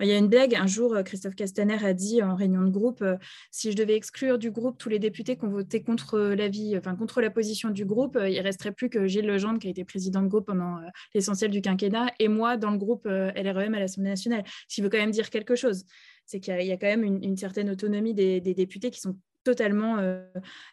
[0.00, 2.70] il y a une blague, un jour, euh, Christophe Castaner a dit en réunion de
[2.70, 3.16] groupe, euh,
[3.50, 6.76] si je devais exclure du groupe tous les députés qui ont voté contre la vie,
[6.76, 9.68] enfin contre la position du groupe, euh, il ne resterait plus que Gilles Legendre, qui
[9.68, 10.78] a été président de groupe pendant
[11.14, 14.44] l'essentiel du quinquennat, et moi dans le groupe LREM à l'Assemblée nationale.
[14.68, 15.84] Ce qui veut quand même dire quelque chose.
[16.26, 19.98] C'est qu'il y, a quand même une, certaine autonomie des, députés qui sont totalement...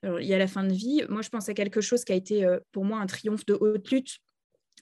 [0.03, 1.03] il y a la fin de vie.
[1.07, 3.89] Moi, je pense à quelque chose qui a été pour moi un triomphe de haute
[3.89, 4.19] lutte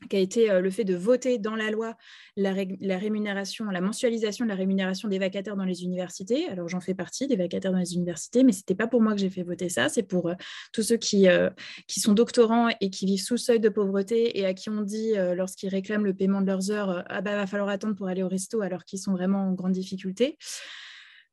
[0.10, 1.96] qui a été euh, le fait de voter dans la loi
[2.36, 2.54] la,
[2.98, 6.48] rémunération, la mensualisation de la rémunération des vacataires dans les universités.
[6.50, 9.14] Alors j'en fais partie des vacataires dans les universités, mais ce n'était pas pour moi
[9.14, 10.34] que j'ai fait voter ça, c'est pour euh,
[10.72, 11.50] tous ceux qui, euh,
[11.88, 14.82] qui sont doctorants et qui vivent sous le seuil de pauvreté et à qui on
[14.82, 18.24] dit, lorsqu'ils réclament le paiement de leurs heures, ah bah va falloir attendre pour aller
[18.24, 20.38] au resto alors qu'ils sont vraiment en grande difficulté.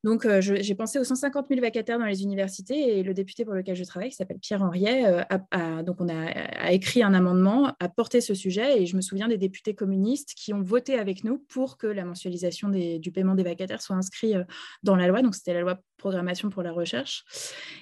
[0.02, 3.52] Donc, euh, j'ai pensé aux 150 000 vacataires dans les universités et le député pour
[3.52, 7.74] lequel je travaille, qui s'appelle Pierre Henriet, euh, a, donc on a, écrit un amendement,
[7.80, 11.22] a porté ce sujet et je me souviens des députés communistes qui ont voté avec
[11.22, 14.44] nous pour que la mensualisation du paiement des vacataires soit inscrite euh,
[14.82, 15.20] dans la loi.
[15.20, 17.24] Donc, c'était la loi programmation pour la recherche.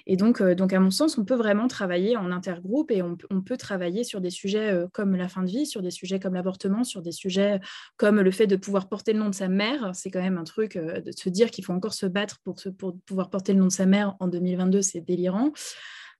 [0.05, 3.57] Et donc, donc, à mon sens, on peut vraiment travailler en intergroupe et on, peut
[3.57, 7.01] travailler sur des sujets comme la fin de vie, sur des sujets comme l'avortement, sur
[7.01, 7.59] des sujets
[7.97, 9.91] comme le fait de pouvoir porter le nom de sa mère.
[9.93, 12.97] C'est quand même un truc de se dire qu'il faut encore se battre pour, pour
[13.05, 15.51] pouvoir porter le nom de sa mère en 2022, c'est délirant.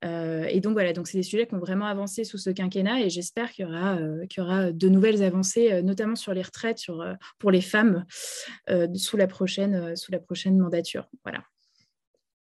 [0.06, 3.02] Euh, et donc voilà, donc c'est des sujets qui ont vraiment avancé sous ce quinquennat
[3.02, 6.34] et j'espère qu'il y, aura, euh, qu'il y aura de nouvelles avancées, euh, notamment sur
[6.34, 7.06] les retraites sur,
[7.38, 8.06] pour les femmes
[8.96, 11.10] sous, la prochaine, sous la prochaine mandature.
[11.24, 11.44] Voilà.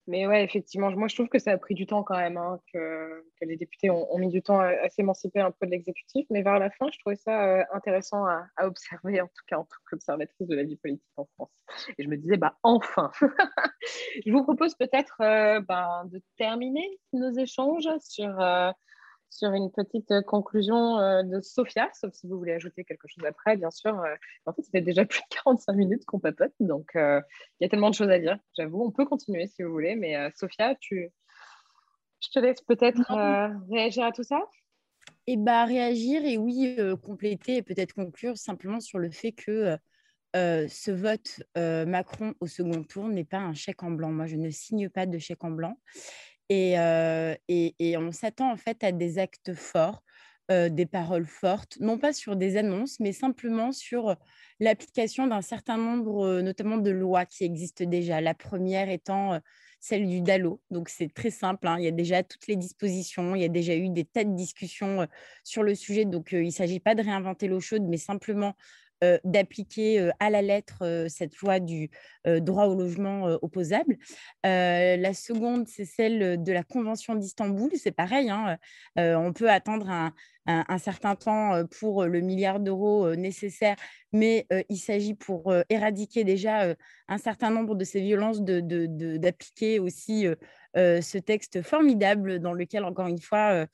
[0.07, 2.61] Mais ouais, effectivement, moi je trouve que ça a pris du temps quand même, hein,
[2.72, 6.59] que, les députés ont, mis du temps à, s'émanciper un peu de l'exécutif, mais vers
[6.59, 10.48] la fin, je trouvais ça euh, intéressant à, observer, en tout cas en tant qu'observatrice
[10.48, 11.50] de la vie politique en France.
[11.98, 13.11] Et je me disais, bah enfin
[14.26, 18.70] Je vous propose peut-être euh, bah, de terminer nos échanges sur euh,
[19.35, 23.24] sur une petite euh, conclusion euh, de Sophia, sauf si vous voulez ajouter quelque chose
[23.26, 23.99] après, bien sûr.
[23.99, 24.14] Euh,
[24.47, 27.22] en fait, c'était déjà plus de 45 minutes qu'on papote, donc il
[27.61, 28.85] y a tellement de choses à dire, j'avoue.
[28.85, 31.11] On peut continuer si vous voulez, mais Sophia, tu...
[32.20, 33.03] je te laisse peut-être
[33.70, 34.39] réagir à tout ça?
[35.26, 39.76] Et eh bah, réagir et oui, compléter et peut-être conclure simplement sur le fait que
[40.35, 44.11] ce vote Macron au second tour n'est pas un chèque en blanc.
[44.11, 45.78] Moi, je ne signe pas de chèque en blanc.
[46.51, 46.74] Et,
[47.49, 50.03] et, on s'attend en fait à des actes forts,
[50.49, 54.14] des paroles fortes, non pas sur des annonces, mais simplement sur
[54.61, 58.20] l'application d'un certain nombre, notamment de lois qui existent déjà.
[58.20, 59.40] La première étant
[59.84, 60.62] celle du DALO.
[60.70, 61.76] Donc c'est très simple, hein.
[61.78, 64.34] il y a déjà toutes les dispositions, il y a déjà eu des tas de
[64.34, 65.07] discussions
[65.45, 66.07] sur le sujet.
[66.07, 68.84] Donc il ne s'agit pas de réinventer l'eau chaude, mais simplement euh,
[69.24, 71.90] d'appliquer euh, à la lettre euh, cette loi du
[72.26, 73.99] droit au logement opposable.
[74.42, 77.70] la seconde, c'est celle de la Convention d'Istanbul.
[77.76, 78.57] C'est pareil, hein,
[78.97, 80.14] on peut attendre un,
[80.78, 83.76] certain temps pour le milliard d'euros nécessaire,
[84.12, 86.74] mais il s'agit pour éradiquer déjà
[87.09, 90.26] un certain nombre de ces violences d'appliquer de, aussi
[90.76, 93.66] euh, ce texte formidable dans lequel, encore une fois,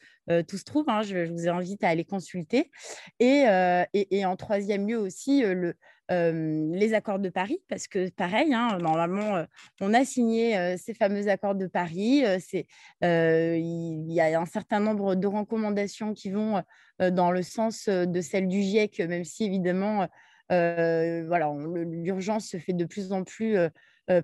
[0.49, 0.85] tout se trouve.
[0.89, 2.71] Hein, je, vous invite à aller consulter.
[3.19, 3.45] Et,
[3.93, 5.75] et, en troisième lieu aussi, le,
[6.11, 9.45] les accords de Paris, parce que pareil, hein, normalement,
[9.81, 12.25] on a signé ces fameux accords de Paris.
[12.41, 12.67] c'est
[13.03, 16.63] il y a un certain nombre de recommandations qui vont
[16.99, 20.09] dans le sens de celle du GIEC, même si évidemment,
[20.49, 21.53] voilà,
[21.87, 23.57] l'urgence se fait de plus en plus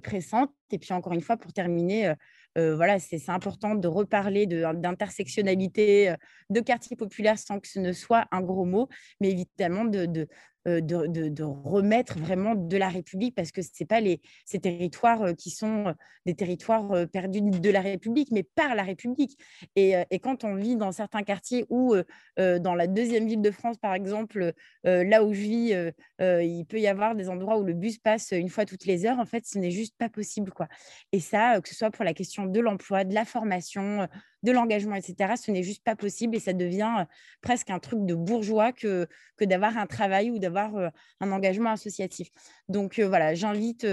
[0.02, 0.50] pressante.
[0.72, 2.14] Et puis encore une fois, pour terminer,
[2.56, 6.14] voilà, c'est important de reparler d'intersectionnalité,
[6.50, 8.88] de, quartier populaire sans que ce ne soit un gros mot,
[9.20, 10.26] mais évidemment de, euh,
[10.66, 15.32] de, remettre vraiment de la République, parce que ce n'est pas les, ces territoires euh,
[15.32, 15.92] qui sont euh,
[16.26, 19.38] des territoires perdus de la République, mais par la République.
[19.76, 21.94] Et, quand on vit dans certains quartiers ou
[22.36, 24.52] dans la deuxième ville de France, par exemple,
[24.82, 28.48] là où je vis, il peut y avoir des endroits où le bus passe une
[28.48, 30.50] fois toutes les heures, en fait, ce n'est juste pas possible.
[30.50, 30.66] Quoi.
[31.12, 34.08] Et ça, que ce soit pour la question de l'emploi, de la formation,
[34.42, 35.34] de l'engagement, etc.
[35.36, 37.04] Ce n'est juste pas possible et ça devient euh,
[37.40, 39.06] presque un truc de bourgeois que,
[39.36, 40.88] que d'avoir un travail ou d'avoir euh,
[41.20, 42.28] un engagement associatif.
[42.68, 43.86] Donc euh, voilà, j'invite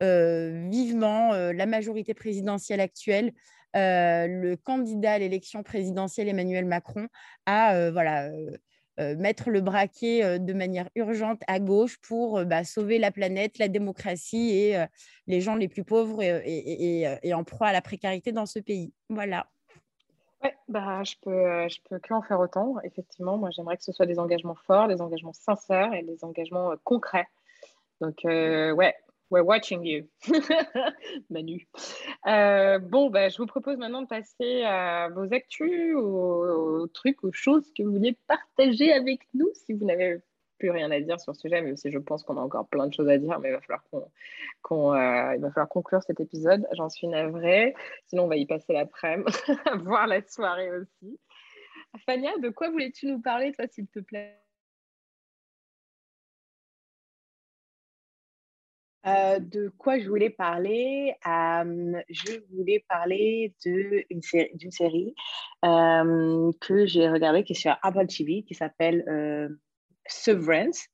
[0.00, 3.32] vivement la majorité présidentielle actuelle,
[3.72, 7.08] le candidat à l'élection présidentielle Emmanuel Macron,
[7.46, 8.30] à voilà.
[8.98, 14.50] mettre le braquet de manière urgente à gauche pour bah, sauver la planète, la démocratie
[14.50, 14.84] et
[15.26, 18.92] les gens les plus pauvres et, en proie à la précarité dans ce pays.
[19.08, 19.46] Voilà.
[20.68, 22.76] Bah, je peux, euh, je peux que en faire autant.
[22.84, 26.72] Effectivement, moi, j'aimerais que ce soit des engagements forts, des engagements sincères et des engagements
[26.72, 27.26] euh, concrets.
[28.00, 28.94] Donc, euh, ouais,
[29.30, 30.06] we're watching you,
[31.30, 31.66] Manu.
[32.24, 37.72] bon, bah, je vous propose maintenant de passer à vos actus, aux, trucs, aux choses
[37.72, 40.20] que vous vouliez partager avec nous si vous n'avez
[40.64, 42.86] plus rien à dire sur ce sujet, même si je pense qu'on a encore plein
[42.86, 43.84] de choses à dire, mais il va falloir,
[44.62, 46.66] qu'on, euh, il va falloir conclure cet épisode.
[46.72, 47.74] J'en suis navrée.
[48.06, 49.28] Sinon, on va y passer l'après-midi,
[49.84, 51.20] voir la soirée aussi.
[52.06, 54.38] Fania, de quoi voulais-tu nous parler, toi, s'il te plaît?
[59.06, 61.14] Euh, de quoi je voulais parler?
[61.26, 65.14] Euh, Je voulais parler d'une série, série
[65.64, 69.04] euh, que j'ai regardée qui est sur Apple TV qui s'appelle
[70.06, 70.88] Severance,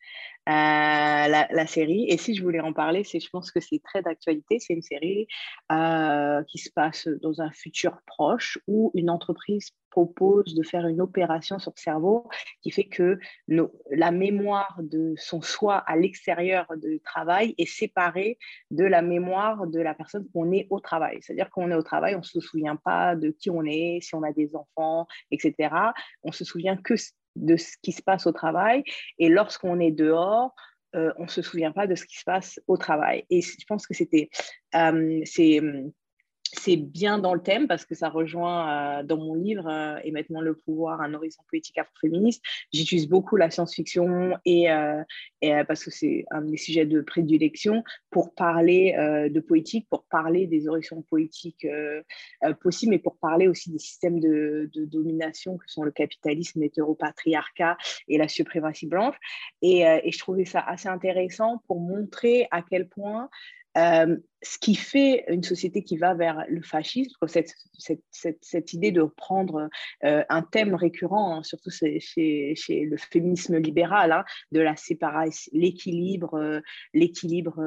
[0.48, 2.06] euh, la, série.
[2.08, 4.58] Et si je voulais en parler, c'est, je pense que c'est très d'actualité.
[4.58, 5.28] C'est une série
[5.70, 11.00] euh, qui se passe dans un futur proche où une entreprise propose de faire une
[11.00, 12.28] opération sur le cerveau
[12.62, 18.38] qui fait que la mémoire de son soi à l'extérieur du travail est séparée
[18.70, 21.18] de la mémoire de la personne qu'on est au travail.
[21.20, 24.14] C'est-à-dire qu'on est au travail, on ne se souvient pas de qui on est, si
[24.14, 25.74] on a des enfants, etc.
[26.22, 26.94] On se souvient que
[27.36, 28.82] de ce qui se passe au travail.
[29.18, 30.54] Et lorsqu'on est dehors,
[30.96, 33.24] euh, on ne se souvient pas de ce qui se passe au travail.
[33.30, 34.28] Et je pense que c'était,
[34.74, 35.60] euh, c'est
[36.52, 40.40] c'est bien dans le thème parce que ça rejoint euh, dans mon livre euh, Émettement
[40.40, 42.42] le pouvoir, un horizon politique afro-féministe.
[42.72, 45.02] J'utilise beaucoup la science-fiction et, euh,
[45.40, 48.94] parce que c'est un des sujets de prédilection pour parler
[49.30, 51.66] de politique, pour parler des horizons politiques
[52.60, 57.76] possibles, mais pour parler aussi des systèmes de, domination que sont le capitalisme, l'hétéropatriarcat
[58.08, 59.16] et la suprématie blanche.
[59.62, 63.28] Et, et je trouvais ça assez intéressant pour montrer à quel point
[64.42, 68.02] ce qui fait une société qui va vers le fascisme, cette, cette,
[68.40, 69.68] cette, idée de reprendre
[70.04, 76.34] euh, un thème récurrent, hein, surtout chez, le féminisme libéral, hein, de la séparation, l'équilibre,
[76.34, 76.60] euh,
[76.94, 77.60] l'équilibre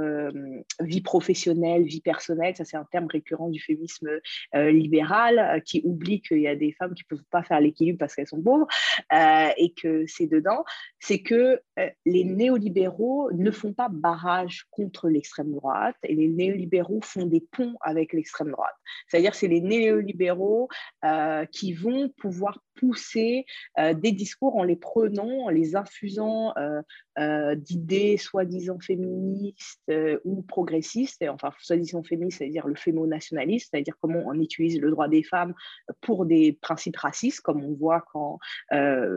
[0.80, 4.09] vie professionnelle, vie personnelle, ça c'est un terme récurrent du féminisme
[4.53, 8.15] libéral qui oublie qu'il y a des femmes qui ne peuvent pas faire l'équilibre parce
[8.15, 8.67] qu'elles sont pauvres
[9.11, 10.63] et que c'est dedans,
[10.99, 11.61] c'est que
[12.05, 16.62] les néolibéraux ne font pas barrage contre l'extrême droite et les néolibéraux
[17.01, 18.76] font des ponts avec l'extrême droite.
[19.07, 20.70] C'est-à-dire c'est les néolibéraux
[21.03, 23.45] euh, qui vont pouvoir pousser
[23.78, 29.91] euh, des discours en les prenant, en les infusant euh, d'idées soi-disant féministes
[30.26, 35.22] ou progressistes, enfin soi-disant féministes, c'est-à-dire le fémo-nationaliste, c'est-à-dire comment on utilise le droit des
[35.22, 35.53] femmes
[36.01, 38.39] pour des principes racistes, comme on voit quand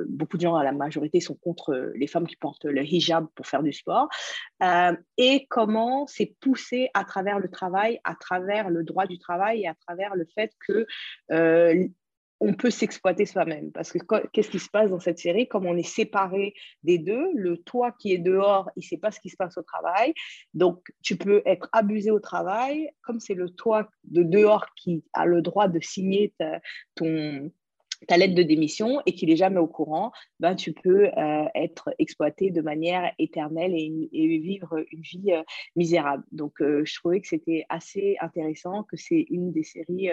[0.08, 3.46] beaucoup de gens à la majorité sont contre les femmes qui portent le hijab pour
[3.46, 4.08] faire du sport,
[5.16, 9.68] et comment c'est poussé à travers le travail, à travers le droit du travail et
[9.68, 10.86] à travers le fait que
[12.40, 13.72] on peut s'exploiter soi-même.
[13.72, 13.98] Parce que
[14.32, 15.48] qu'est-ce qui se passe dans cette série?
[15.48, 19.10] Comme on est séparé des deux, le toi qui est dehors, il ne sait pas
[19.10, 20.12] ce qui se passe au travail.
[20.52, 25.24] Donc, tu peux être abusé au travail, comme c'est le toi de dehors qui a
[25.24, 26.34] le droit de signer
[26.94, 27.50] ton,
[28.08, 31.90] ta lettre de démission et qu'il n'est jamais au courant, ben, tu peux euh, être
[31.98, 35.42] exploité de manière éternelle et, vivre une vie euh,
[35.76, 36.24] misérable.
[36.32, 40.10] Donc, euh, je trouvais que c'était assez intéressant, que c'est une des séries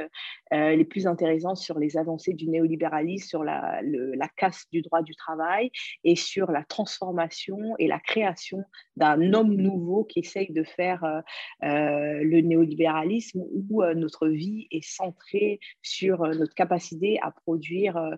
[0.52, 5.16] les plus intéressantes sur les avancées du néolibéralisme, sur la, la, casse du droit du
[5.16, 5.72] travail
[6.04, 8.64] et sur la transformation et la création
[8.96, 11.24] d'un homme nouveau qui essaye de faire
[11.62, 18.18] le néolibéralisme où notre vie est centrée sur notre capacité à produire produire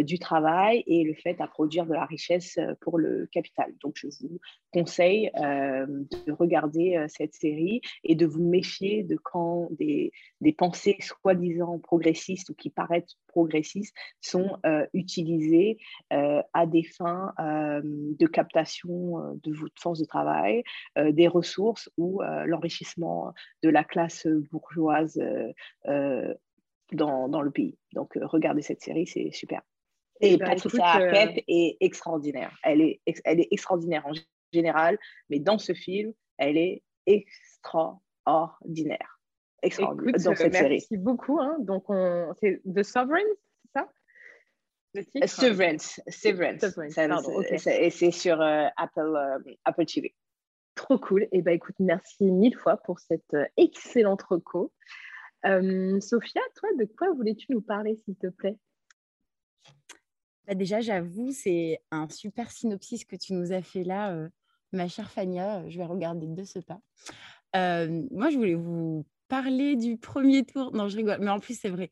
[0.00, 3.72] du travail et le fait à produire de la richesse pour le capital.
[3.82, 4.40] Donc, je vous
[4.72, 11.78] conseille de regarder cette série et de vous méfier de quand des, des pensées soi-disant
[11.78, 14.58] progressistes ou qui paraissent progressistes sont
[14.92, 15.78] utilisées
[16.10, 20.62] à des fins de captation de votre force de travail,
[20.96, 23.32] des ressources ou l'enrichissement
[23.62, 25.20] de la classe bourgeoise
[26.92, 27.78] dans, dans, le pays.
[27.92, 29.62] Donc, regardez cette série, c'est super.
[30.20, 32.56] Et bah, Patricia Arquette est extraordinaire.
[32.62, 34.12] Elle est, elle est extraordinaire en
[34.52, 34.98] général,
[35.30, 39.20] mais dans ce film, elle est extraordinaire.
[39.62, 40.74] Extraordinaire dans cette merci série.
[40.74, 41.40] Merci beaucoup.
[41.40, 41.56] Hein.
[41.60, 41.84] Donc,
[42.40, 43.26] c'est The Sovereign,
[43.62, 43.88] c'est ça?
[45.26, 46.00] Severance.
[46.08, 47.66] Severance.
[47.66, 50.14] Et c'est sur euh, Apple, euh, Apple TV.
[50.74, 51.24] Trop cool.
[51.24, 54.72] Et eh ben, écoute, merci mille fois pour cette euh, excellente reco.
[55.44, 58.56] Sophia, toi, de quoi voulais-tu nous parler, s'il te plaît?
[60.46, 64.28] Bah, Déjà, j'avoue, c'est un super synopsis que tu nous as fait là,
[64.72, 65.68] ma chère Fania.
[65.68, 66.80] Je vais regarder de ce pas.
[67.54, 70.74] moi, je voulais vous parler du premier tour.
[70.74, 71.90] Non, je rigole, mais en plus, c'est vrai.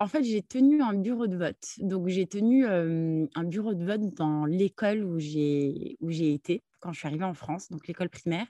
[0.00, 1.74] En fait, j'ai tenu un bureau de vote.
[1.78, 6.92] Donc, j'ai tenu un bureau de vote dans l'école où j'ai, où j'ai été quand
[6.92, 8.46] je suis arrivée en France, donc l'école primaire,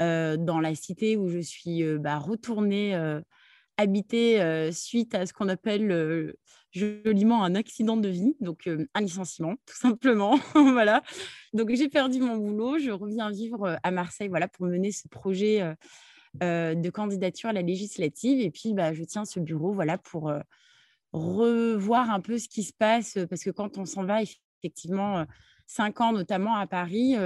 [0.00, 3.20] dans la cité où je suis bah, retournée
[3.78, 6.34] habiter suite à ce qu'on appelle
[6.72, 10.38] joliment un accident de vie, donc un licenciement, tout simplement.
[10.54, 11.02] voilà.
[11.54, 12.78] Donc, j'ai perdu mon boulot.
[12.78, 15.74] Je reviens vivre à Marseille voilà, pour mener ce projet
[16.42, 18.40] euh, de candidature à la législative.
[18.40, 20.38] Et puis, bah, je tiens ce bureau voilà, pour euh,
[21.12, 25.24] revoir un peu ce qui se passe, euh, parce que quand on s'en va, effectivement,
[25.66, 27.16] cinq ans, notamment à Paris,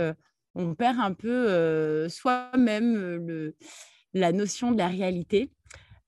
[0.55, 3.53] on perd un peu soi-même
[4.14, 5.50] la notion de la réalité.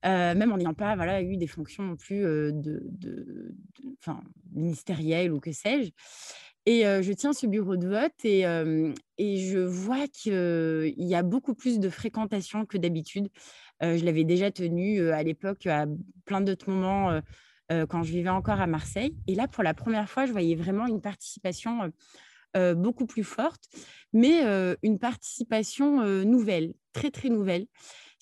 [0.05, 3.55] Même en n'ayant pas voilà, eu des fonctions non plus de, de,
[4.53, 5.91] ministérielles ou que sais-je.
[6.67, 8.41] Et je tiens ce bureau de vote et,
[9.17, 13.29] et je vois qu'il y a beaucoup plus de fréquentation que d'habitude.
[13.81, 15.85] je l'avais déjà tenu à l'époque à
[16.25, 17.21] plein d'autres moments
[17.69, 19.15] quand je vivais encore à Marseille.
[19.27, 21.91] Et là, pour la première fois, je voyais vraiment une participation
[22.75, 23.63] beaucoup plus forte,
[24.13, 24.41] mais
[24.81, 27.67] une participation nouvelle, très très nouvelle.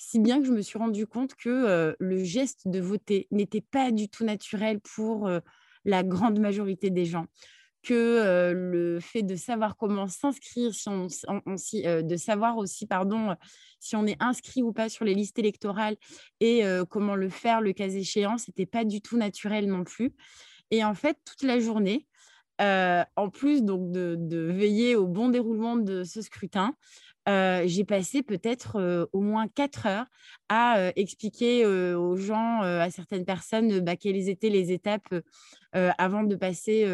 [0.05, 3.89] Si bien que je me suis rendu compte que le geste de voter n'était pas
[3.91, 5.29] du tout naturel pour
[5.85, 7.25] la grande majorité des gens
[7.83, 13.35] que le fait de savoir comment s'inscrire, de savoir aussi, pardon,
[13.79, 15.95] si on est inscrit ou pas sur les listes électorales
[16.41, 20.13] et comment le faire le cas échéant, c'était pas du tout naturel non plus.
[20.69, 22.07] Et en fait, toute la journée,
[22.59, 26.75] en plus donc de, veiller au bon déroulement de ce scrutin,
[27.27, 30.05] j'ai passé peut-être au moins quatre heures
[30.49, 35.13] à expliquer aux gens, à certaines personnes, bah, quelles étaient les étapes
[35.71, 36.85] avant de passer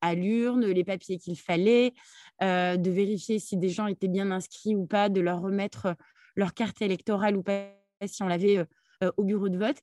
[0.00, 1.92] à l'urne, les papiers qu'il fallait,
[2.40, 5.94] de vérifier si des gens étaient bien inscrits ou pas, de leur remettre
[6.36, 7.68] leur carte électorale ou pas
[8.06, 8.64] si on l'avait
[9.16, 9.76] au bureau de vote.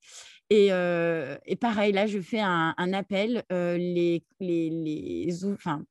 [0.50, 0.70] Et,
[1.60, 3.44] pareil, là, je fais un, appel.
[3.50, 5.84] les, les, les, enfin,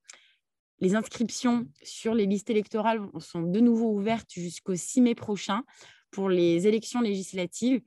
[0.81, 5.63] les inscriptions sur les listes électorales sont de nouveau ouvertes jusqu'au 6 mai prochain
[6.11, 7.83] pour les élections législatives.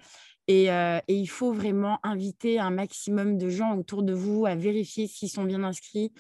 [0.50, 5.08] Euh, et, il faut vraiment inviter un maximum de gens autour de vous à vérifier
[5.08, 6.12] s'ils sont bien inscrits,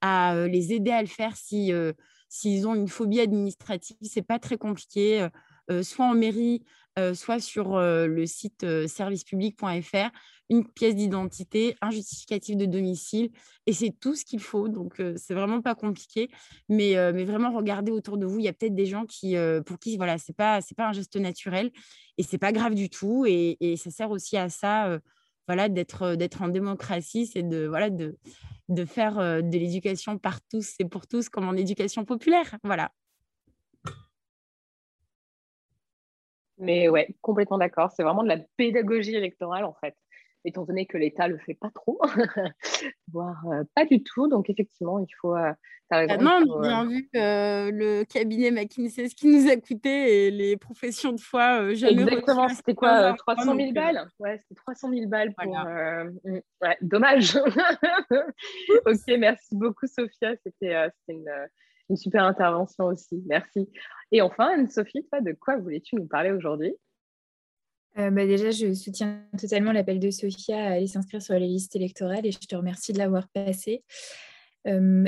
[0.00, 1.92] à euh, les aider à le faire si, euh,
[2.28, 3.96] s'ils ont une phobie administrative.
[4.02, 5.28] Ce n'est pas très compliqué,
[5.82, 6.64] soit en mairie,
[7.14, 10.10] soit sur le site servicepublic.fr
[10.50, 13.30] une pièce d'identité, un justificatif de domicile,
[13.66, 14.68] et c'est tout ce qu'il faut.
[14.68, 16.30] Donc, c'est vraiment pas compliqué.
[16.68, 18.38] Mais, mais vraiment, regardez autour de vous.
[18.38, 19.36] Il y a peut-être des gens qui,
[19.66, 21.70] pour qui, voilà, c'est pas, pas un geste naturel,
[22.16, 23.24] et c'est pas grave du tout.
[23.26, 24.98] Et, ça sert aussi à ça,
[25.46, 28.16] voilà, d'être, d'être en démocratie, c'est de, voilà, de,
[28.68, 32.56] de faire de l'éducation par tous et pour tous, comme en éducation populaire.
[32.64, 32.90] Voilà.
[36.58, 37.92] Mais ouais, complètement d'accord.
[37.92, 39.94] C'est vraiment de la pédagogie électorale, en fait
[40.44, 42.00] étant donné que l'État le fait pas trop,
[43.12, 44.28] voire euh, pas du tout.
[44.28, 45.36] Donc effectivement, il faut.
[45.36, 45.52] Euh,
[45.90, 50.56] raison, non, bien euh, vu le cabinet McKinsey, ce qui nous a coûté et les
[50.56, 52.02] professions de foi jamais.
[52.02, 54.06] Exactement, c'était quoi 300 000 balles?
[54.18, 55.56] Ouais, c'était 300 000 balles pour.
[55.56, 57.36] Mm, ouais, dommage.
[58.10, 60.34] ok, merci beaucoup Sophia.
[60.44, 61.30] C'était une,
[61.88, 63.22] une, super intervention aussi.
[63.26, 63.68] Merci.
[64.12, 66.74] Et enfin, Anne-Sophie, de quoi voulais-tu nous parler aujourd'hui?
[67.98, 71.74] Euh, bah, déjà, je soutiens totalement l'appel de Sophia à aller s'inscrire sur les listes
[71.74, 73.82] électorales et je te remercie de l'avoir passé.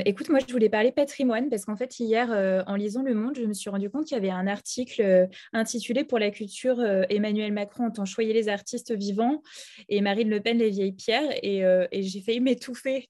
[0.05, 3.35] écoute, moi, je voulais parler patrimoine parce qu'en fait, hier, euh, en lisant Le Monde,
[3.37, 6.83] je me suis rendu compte qu'il y avait un article euh, intitulé Pour la culture,
[7.09, 9.41] Emmanuel Macron entend choyer les artistes vivants
[9.87, 11.31] et Marine Le Pen les vieilles pierres.
[11.43, 11.63] Et,
[12.01, 13.07] j'ai failli m'étouffer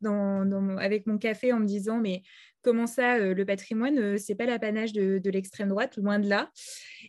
[0.78, 2.22] avec mon café en me disant, mais
[2.62, 6.49] comment ça, euh, le patrimoine, euh, c'est pas l'apanage de, l'extrême droite, loin de là.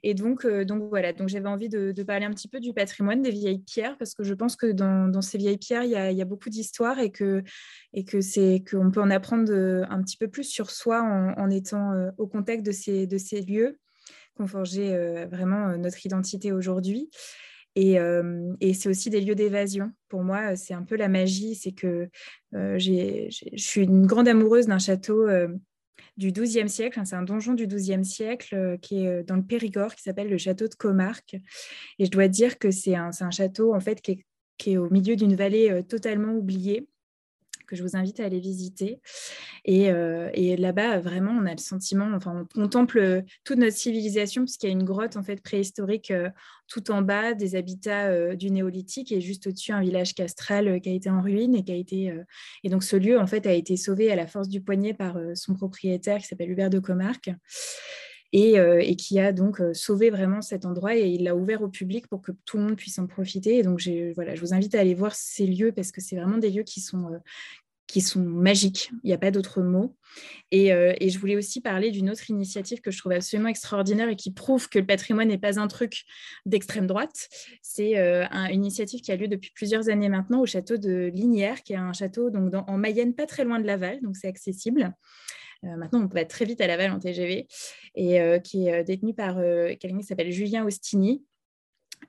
[0.03, 3.23] Et donc, euh, donc voilà, donc j'avais envie de, parler un petit peu du patrimoine
[3.23, 6.25] des vieilles pierres, parce que je pense que dans, ces vieilles pierres, il y a,
[6.25, 7.43] beaucoup d'histoires et que,
[8.21, 12.65] c'est qu'on peut en apprendre un petit peu plus sur soi en, étant au contact
[12.65, 13.79] de ces, de ces lieux
[14.35, 14.97] qui ont forgé
[15.31, 17.11] vraiment notre identité aujourd'hui.
[17.75, 17.97] Et,
[18.61, 19.93] et c'est aussi des lieux d'évasion.
[20.09, 21.55] Pour moi, c'est un peu la magie.
[21.55, 22.09] C'est que
[22.53, 25.27] je suis une grande amoureuse d'un château
[26.19, 27.01] du XIIe siècle.
[27.05, 30.69] C'est un donjon du XIIe siècle qui est dans le Périgord, qui s'appelle le château
[30.69, 31.37] de Comarque.
[31.99, 34.23] Et je dois dire que c'est un, château en fait qui
[34.67, 36.87] est au milieu d'une vallée totalement oubliée
[37.73, 39.01] que je vous invite à aller visiter.
[39.65, 43.77] Et, euh, et là-bas, vraiment, on a le sentiment, enfin, on contemple euh, toute notre
[43.77, 46.29] civilisation, puisqu'il y a une grotte en fait préhistorique euh,
[46.69, 50.93] tout en bas des habitats du néolithique et juste au-dessus un village castral qui a
[50.93, 52.15] été en ruine et qui a été
[52.65, 55.19] et donc ce lieu en fait a été sauvé à la force du poignet par
[55.35, 57.31] son propriétaire qui s'appelle Hubert de Comarque.
[58.35, 62.07] Et, et, qui a donc sauvé vraiment cet endroit et il l'a ouvert au public
[62.07, 63.59] pour que tout le monde puisse en profiter.
[63.59, 66.39] Et donc, voilà, je vous invite à aller voir ces lieux parce que c'est vraiment
[66.39, 67.11] des lieux qui sont,
[67.93, 68.91] qui sont magiques.
[69.05, 69.95] Il n'y a pas d'autre mot.
[70.55, 74.17] Euh, et, je voulais aussi parler d'une autre initiative que je trouve absolument extraordinaire et
[74.17, 76.05] qui prouve que le patrimoine n'est pas un truc
[76.47, 77.29] d'extrême droite.
[77.61, 81.63] C'est euh, une initiative qui a lieu depuis plusieurs années maintenant au château de Lignières,
[81.63, 84.95] qui est un château donc, en Mayenne, pas très loin de Laval, donc c'est accessible.
[85.65, 87.47] Euh, maintenant, on peut être très vite à Laval en TGV,
[87.95, 91.23] et qui est détenu par quelqu'un qui s'appelle Julien Ostini,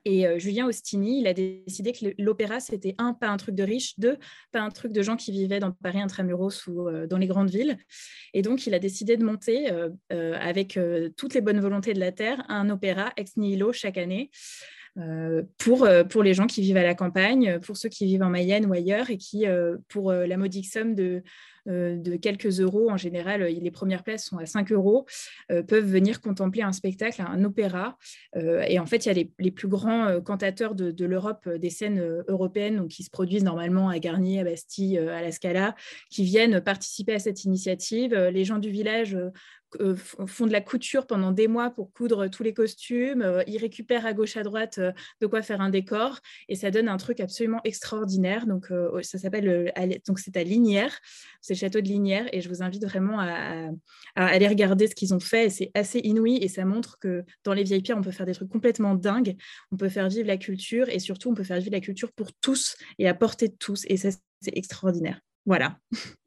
[0.04, 3.62] et euh, Julien Ostini, il a décidé que l'opéra, c'était un, pas un truc de
[3.62, 4.16] riche, deux,
[4.52, 7.50] pas un truc de gens qui vivaient dans Paris intramuros ou euh, dans les grandes
[7.50, 7.78] villes.
[8.32, 10.78] Et donc, il a décidé de monter, euh, avec
[11.16, 14.30] toutes les bonnes volontés de la Terre, un opéra ex nihilo chaque année.
[15.58, 18.66] pour, pour les gens qui vivent à la campagne, pour ceux qui vivent en Mayenne
[18.66, 19.44] ou ailleurs, et qui,
[19.88, 21.22] pour la modique somme de
[21.66, 22.90] de quelques euros.
[22.90, 25.06] En général, euh, les premières places sont à 5 euros,
[25.50, 27.96] euh, peuvent venir contempler un spectacle, un opéra.
[28.34, 32.88] et en fait, il y a les, plus grands cantateurs de, l'Europe, des scènes européennes
[32.88, 35.74] qui se produisent normalement à Garnier, à Bastille, à la Scala,
[36.10, 38.14] qui viennent participer à cette initiative.
[38.14, 39.16] Les gens du village
[39.80, 43.22] euh, font de la couture pendant des mois pour coudre tous les costumes.
[43.22, 46.70] Euh, ils récupèrent à gauche, à droite euh, de quoi faire un décor et ça
[46.70, 48.46] donne un truc absolument extraordinaire.
[48.46, 48.66] Donc,
[49.02, 49.72] ça s'appelle,
[50.06, 50.98] donc c'est à Linière,
[51.40, 53.70] c'est le château de Linière et je vous invite vraiment à,
[54.16, 55.50] aller regarder ce qu'ils ont fait.
[55.50, 58.34] C'est assez inouï et ça montre que dans les vieilles pierres, on peut faire des
[58.34, 59.36] trucs complètement dingues.
[59.72, 62.32] On peut faire vivre la culture et surtout, on peut faire vivre la culture pour
[62.32, 63.84] tous et à portée de tous.
[63.88, 64.10] Et ça,
[64.40, 65.20] c'est extraordinaire.
[65.46, 65.78] Voilà.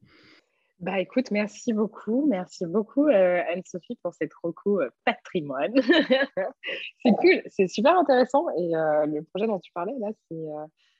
[0.80, 5.74] Bah écoute, merci beaucoup, merci beaucoup euh, Anne-Sophie pour cette recours euh, patrimoine.
[7.04, 10.36] c'est cool, c'est super intéressant et euh, le projet dont tu parlais là, c'est,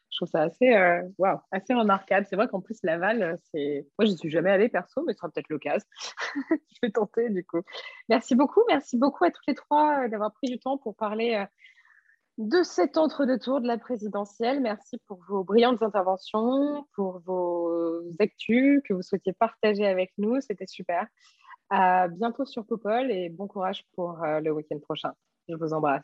[0.10, 0.76] je trouve ça assez,
[1.20, 2.26] wow, assez remarquable.
[2.28, 5.30] C'est vrai qu'en plus Laval, c'est, moi je suis jamais allée perso, mais ce sera
[5.30, 5.88] peut-être l'occasion.
[6.50, 7.62] je vais tenter du coup.
[8.10, 11.46] Merci beaucoup, merci beaucoup à toutes les trois d'avoir pris du temps pour parler
[12.38, 14.62] de cet entre-deux-tours de la présidentielle.
[14.62, 20.40] Merci pour vos brillantes interventions, pour vos actus que vous souhaitiez partager avec nous.
[20.42, 21.08] C'était super.
[21.70, 25.14] À bientôt sur Popol et bon courage pour euh, le week-end prochain.
[25.50, 26.04] Je vous embrasse.